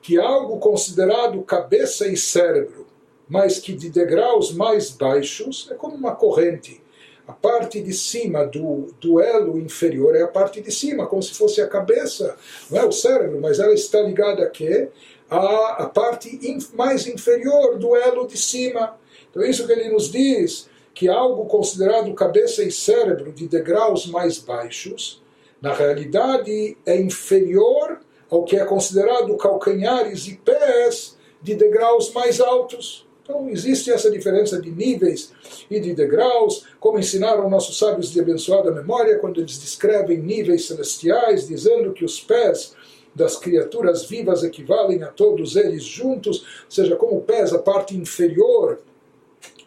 que 0.00 0.18
algo 0.18 0.58
considerado 0.58 1.42
cabeça 1.42 2.06
e 2.06 2.16
cérebro, 2.16 2.86
mas 3.28 3.58
que 3.58 3.72
de 3.72 3.88
degraus 3.90 4.52
mais 4.52 4.90
baixos, 4.90 5.68
é 5.72 5.74
como 5.74 5.96
uma 5.96 6.14
corrente 6.14 6.82
a 7.27 7.33
parte 7.33 7.81
de 7.81 7.93
cima 7.93 8.45
do 8.45 8.87
duelo 9.01 9.59
inferior 9.59 10.15
é 10.15 10.21
a 10.21 10.27
parte 10.27 10.61
de 10.61 10.71
cima, 10.71 11.05
como 11.07 11.21
se 11.21 11.33
fosse 11.33 11.61
a 11.61 11.67
cabeça, 11.67 12.37
não 12.71 12.79
é 12.79 12.85
o 12.85 12.91
cérebro, 12.91 13.39
mas 13.41 13.59
ela 13.59 13.73
está 13.73 14.01
ligada 14.01 14.43
a 14.43 14.49
quê? 14.49 14.87
A, 15.29 15.83
a 15.83 15.85
parte 15.87 16.39
inf, 16.41 16.73
mais 16.73 17.05
inferior 17.05 17.77
do 17.77 17.95
elo 17.97 18.25
de 18.25 18.37
cima. 18.37 18.97
Então 19.29 19.43
é 19.43 19.49
isso 19.49 19.67
que 19.67 19.73
ele 19.73 19.89
nos 19.89 20.09
diz, 20.09 20.69
que 20.93 21.09
algo 21.09 21.45
considerado 21.45 22.13
cabeça 22.13 22.63
e 22.63 22.71
cérebro 22.71 23.33
de 23.33 23.47
degraus 23.47 24.05
mais 24.07 24.39
baixos, 24.39 25.21
na 25.61 25.73
realidade 25.73 26.77
é 26.85 26.95
inferior 26.95 27.99
ao 28.29 28.43
que 28.43 28.55
é 28.55 28.63
considerado 28.63 29.35
calcanhares 29.37 30.27
e 30.27 30.35
pés 30.35 31.17
de 31.41 31.55
degraus 31.55 32.11
mais 32.11 32.39
altos. 32.39 33.06
Então 33.27 33.49
existe 33.49 33.91
essa 33.91 34.09
diferença 34.09 34.61
de 34.61 34.71
níveis 34.71 35.33
e 35.69 35.81
de 35.81 35.93
degraus, 35.93 36.63
como 36.79 36.97
ensinaram 36.97 37.49
nossos 37.49 37.77
sábios 37.77 38.09
de 38.09 38.21
abençoada 38.21 38.71
memória 38.71 39.19
quando 39.19 39.41
eles 39.41 39.59
descrevem 39.59 40.19
níveis 40.19 40.65
celestiais, 40.65 41.45
dizendo 41.45 41.91
que 41.91 42.05
os 42.05 42.21
pés 42.21 42.73
das 43.13 43.35
criaturas 43.35 44.05
vivas 44.05 44.43
equivalem 44.43 45.03
a 45.03 45.07
todos 45.07 45.57
eles 45.57 45.83
juntos, 45.83 46.37
ou 46.39 46.71
seja, 46.71 46.95
como 46.95 47.19
pés, 47.21 47.51
a 47.51 47.59
parte 47.59 47.97
inferior 47.97 48.79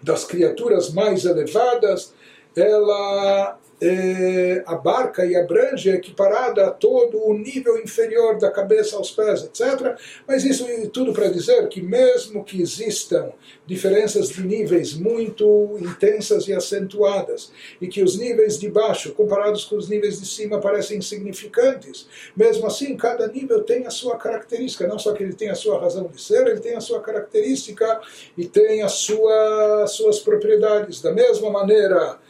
das 0.03 0.25
criaturas 0.25 0.91
mais 0.91 1.27
elevadas, 1.27 2.15
ela 2.57 3.59
é, 3.81 4.63
abarca 4.67 5.25
e 5.25 5.37
abrange 5.37 5.89
equiparada 5.91 6.67
a 6.67 6.71
todo 6.71 7.19
o 7.27 7.35
nível 7.35 7.79
inferior 7.79 8.39
da 8.39 8.51
cabeça 8.51 8.97
aos 8.97 9.11
pés, 9.11 9.45
etc. 9.45 9.97
Mas 10.27 10.45
isso 10.45 10.67
tudo 10.93 11.13
para 11.13 11.29
dizer 11.29 11.69
que 11.69 11.81
mesmo 11.81 12.45
que 12.45 12.61
existam 12.61 13.33
diferenças 13.67 14.29
de 14.29 14.43
níveis 14.43 14.95
muito 14.95 15.77
intensas 15.81 16.49
e 16.49 16.53
acentuadas, 16.53 17.53
e 17.81 17.87
que 17.87 18.03
os 18.03 18.19
níveis 18.19 18.59
de 18.59 18.69
baixo, 18.69 19.13
comparados 19.13 19.65
com 19.65 19.77
os 19.77 19.89
níveis 19.89 20.21
de 20.21 20.27
cima, 20.27 20.61
parecem 20.61 20.99
insignificantes, 20.99 22.09
mesmo 22.37 22.67
assim 22.67 22.97
cada 22.97 23.27
nível 23.29 23.63
tem 23.63 23.87
a 23.87 23.91
sua 23.91 24.17
característica, 24.17 24.87
não 24.87 24.99
só 24.99 25.13
que 25.13 25.23
ele 25.23 25.35
tem 25.35 25.49
a 25.49 25.55
sua 25.55 25.81
razão 25.81 26.09
de 26.09 26.21
ser, 26.21 26.47
ele 26.47 26.61
tem 26.61 26.75
a 26.75 26.81
sua 26.81 27.01
característica 27.01 28.01
e 28.37 28.47
tem 28.47 28.83
as 28.83 28.93
sua, 28.93 29.87
suas 29.87 30.19
propriedades. 30.19 31.01
Da 31.01 31.13
mesma 31.13 31.51
maneira, 31.51 32.19
eh, 32.21 32.30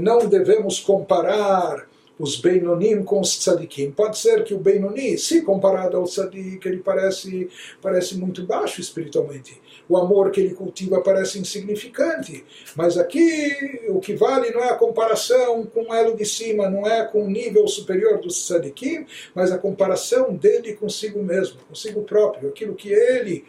não 0.00 0.26
devemos 0.28 0.80
comparar 0.80 1.88
os 2.18 2.36
Beinonim 2.36 3.02
com 3.02 3.20
os 3.20 3.36
Tzadikim. 3.38 3.90
Pode 3.90 4.18
ser 4.18 4.42
que 4.44 4.54
o 4.54 4.58
Benoni, 4.58 5.18
se 5.18 5.42
comparado 5.42 5.96
ao 5.96 6.04
Tzadik, 6.04 6.66
ele 6.66 6.78
parece, 6.78 7.48
parece 7.80 8.16
muito 8.16 8.42
baixo 8.44 8.80
espiritualmente. 8.80 9.60
O 9.88 9.96
amor 9.96 10.30
que 10.30 10.40
ele 10.40 10.54
cultiva 10.54 11.00
parece 11.02 11.38
insignificante. 11.38 12.44
Mas 12.74 12.96
aqui 12.96 13.86
o 13.88 14.00
que 14.00 14.14
vale 14.14 14.50
não 14.50 14.62
é 14.62 14.70
a 14.70 14.76
comparação 14.76 15.64
com 15.66 15.90
o 15.90 15.94
elo 15.94 16.16
de 16.16 16.24
cima, 16.24 16.70
não 16.70 16.86
é 16.86 17.04
com 17.04 17.24
o 17.24 17.30
nível 17.30 17.68
superior 17.68 18.18
dos 18.18 18.46
Tzadikim, 18.46 19.06
mas 19.34 19.52
a 19.52 19.58
comparação 19.58 20.34
dele 20.34 20.74
consigo 20.74 21.22
mesmo, 21.22 21.58
consigo 21.68 22.02
próprio, 22.02 22.48
aquilo 22.48 22.74
que 22.74 22.90
ele 22.90 23.44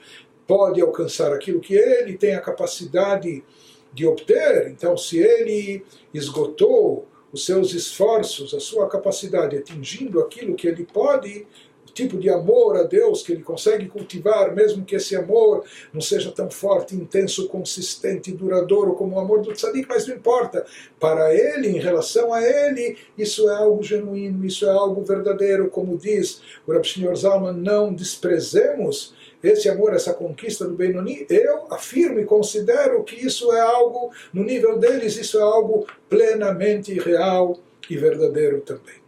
pode 0.46 0.82
alcançar, 0.82 1.34
aquilo 1.34 1.60
que 1.60 1.76
ele 1.76 2.17
tem 2.17 2.34
a 2.36 2.41
capacidade 2.41 3.30
de 3.30 3.43
obter. 4.05 4.67
Então, 4.67 4.97
se 4.97 5.17
ele 5.17 5.83
esgotou 6.13 7.07
os 7.31 7.45
seus 7.45 7.73
esforços, 7.73 8.53
a 8.53 8.60
sua 8.60 8.88
capacidade, 8.88 9.57
atingindo 9.57 10.19
aquilo 10.19 10.55
que 10.55 10.67
ele 10.67 10.86
pode, 10.86 11.45
tipo 11.97 12.19
de 12.19 12.29
amor 12.29 12.77
a 12.77 12.83
Deus 12.83 13.23
que 13.23 13.31
ele 13.31 13.41
consegue 13.41 13.88
cultivar, 13.88 14.53
mesmo 14.53 14.86
que 14.86 14.95
esse 14.95 15.15
amor 15.15 15.63
não 15.91 15.99
seja 15.99 16.31
tão 16.31 16.47
forte, 16.47 16.95
intenso, 16.95 17.47
consistente, 17.47 18.31
duradouro 18.31 18.93
como 18.93 19.15
o 19.15 19.19
amor 19.19 19.41
do 19.41 19.51
tzadik, 19.51 19.88
mas 19.89 20.05
não 20.05 20.15
importa. 20.15 20.63
Para 20.99 21.33
ele, 21.33 21.69
em 21.69 21.79
relação 21.79 22.31
a 22.31 22.43
ele, 22.43 22.97
isso 23.17 23.49
é 23.49 23.55
algo 23.55 23.81
genuíno, 23.81 24.45
isso 24.45 24.67
é 24.67 24.69
algo 24.69 25.03
verdadeiro, 25.03 25.69
como 25.69 25.97
diz 25.97 26.39
o 26.67 26.71
Rabi 26.71 26.88
Shneur 26.88 27.15
Zalman, 27.15 27.53
não 27.53 27.91
desprezemos 27.91 29.15
esse 29.43 29.69
amor, 29.69 29.93
essa 29.93 30.13
conquista 30.13 30.65
do 30.65 30.76
Benoni, 30.76 31.26
eu 31.30 31.67
afirmo 31.71 32.19
e 32.19 32.26
considero 32.26 33.04
que 33.04 33.15
isso 33.15 33.52
é 33.52 33.60
algo, 33.60 34.12
no 34.34 34.43
nível 34.43 34.78
deles, 34.78 35.17
isso 35.17 35.38
é 35.38 35.41
algo 35.41 35.88
plenamente 36.10 36.93
real 37.00 37.58
e 37.89 37.97
verdadeiro 37.97 38.62
também. 38.62 39.07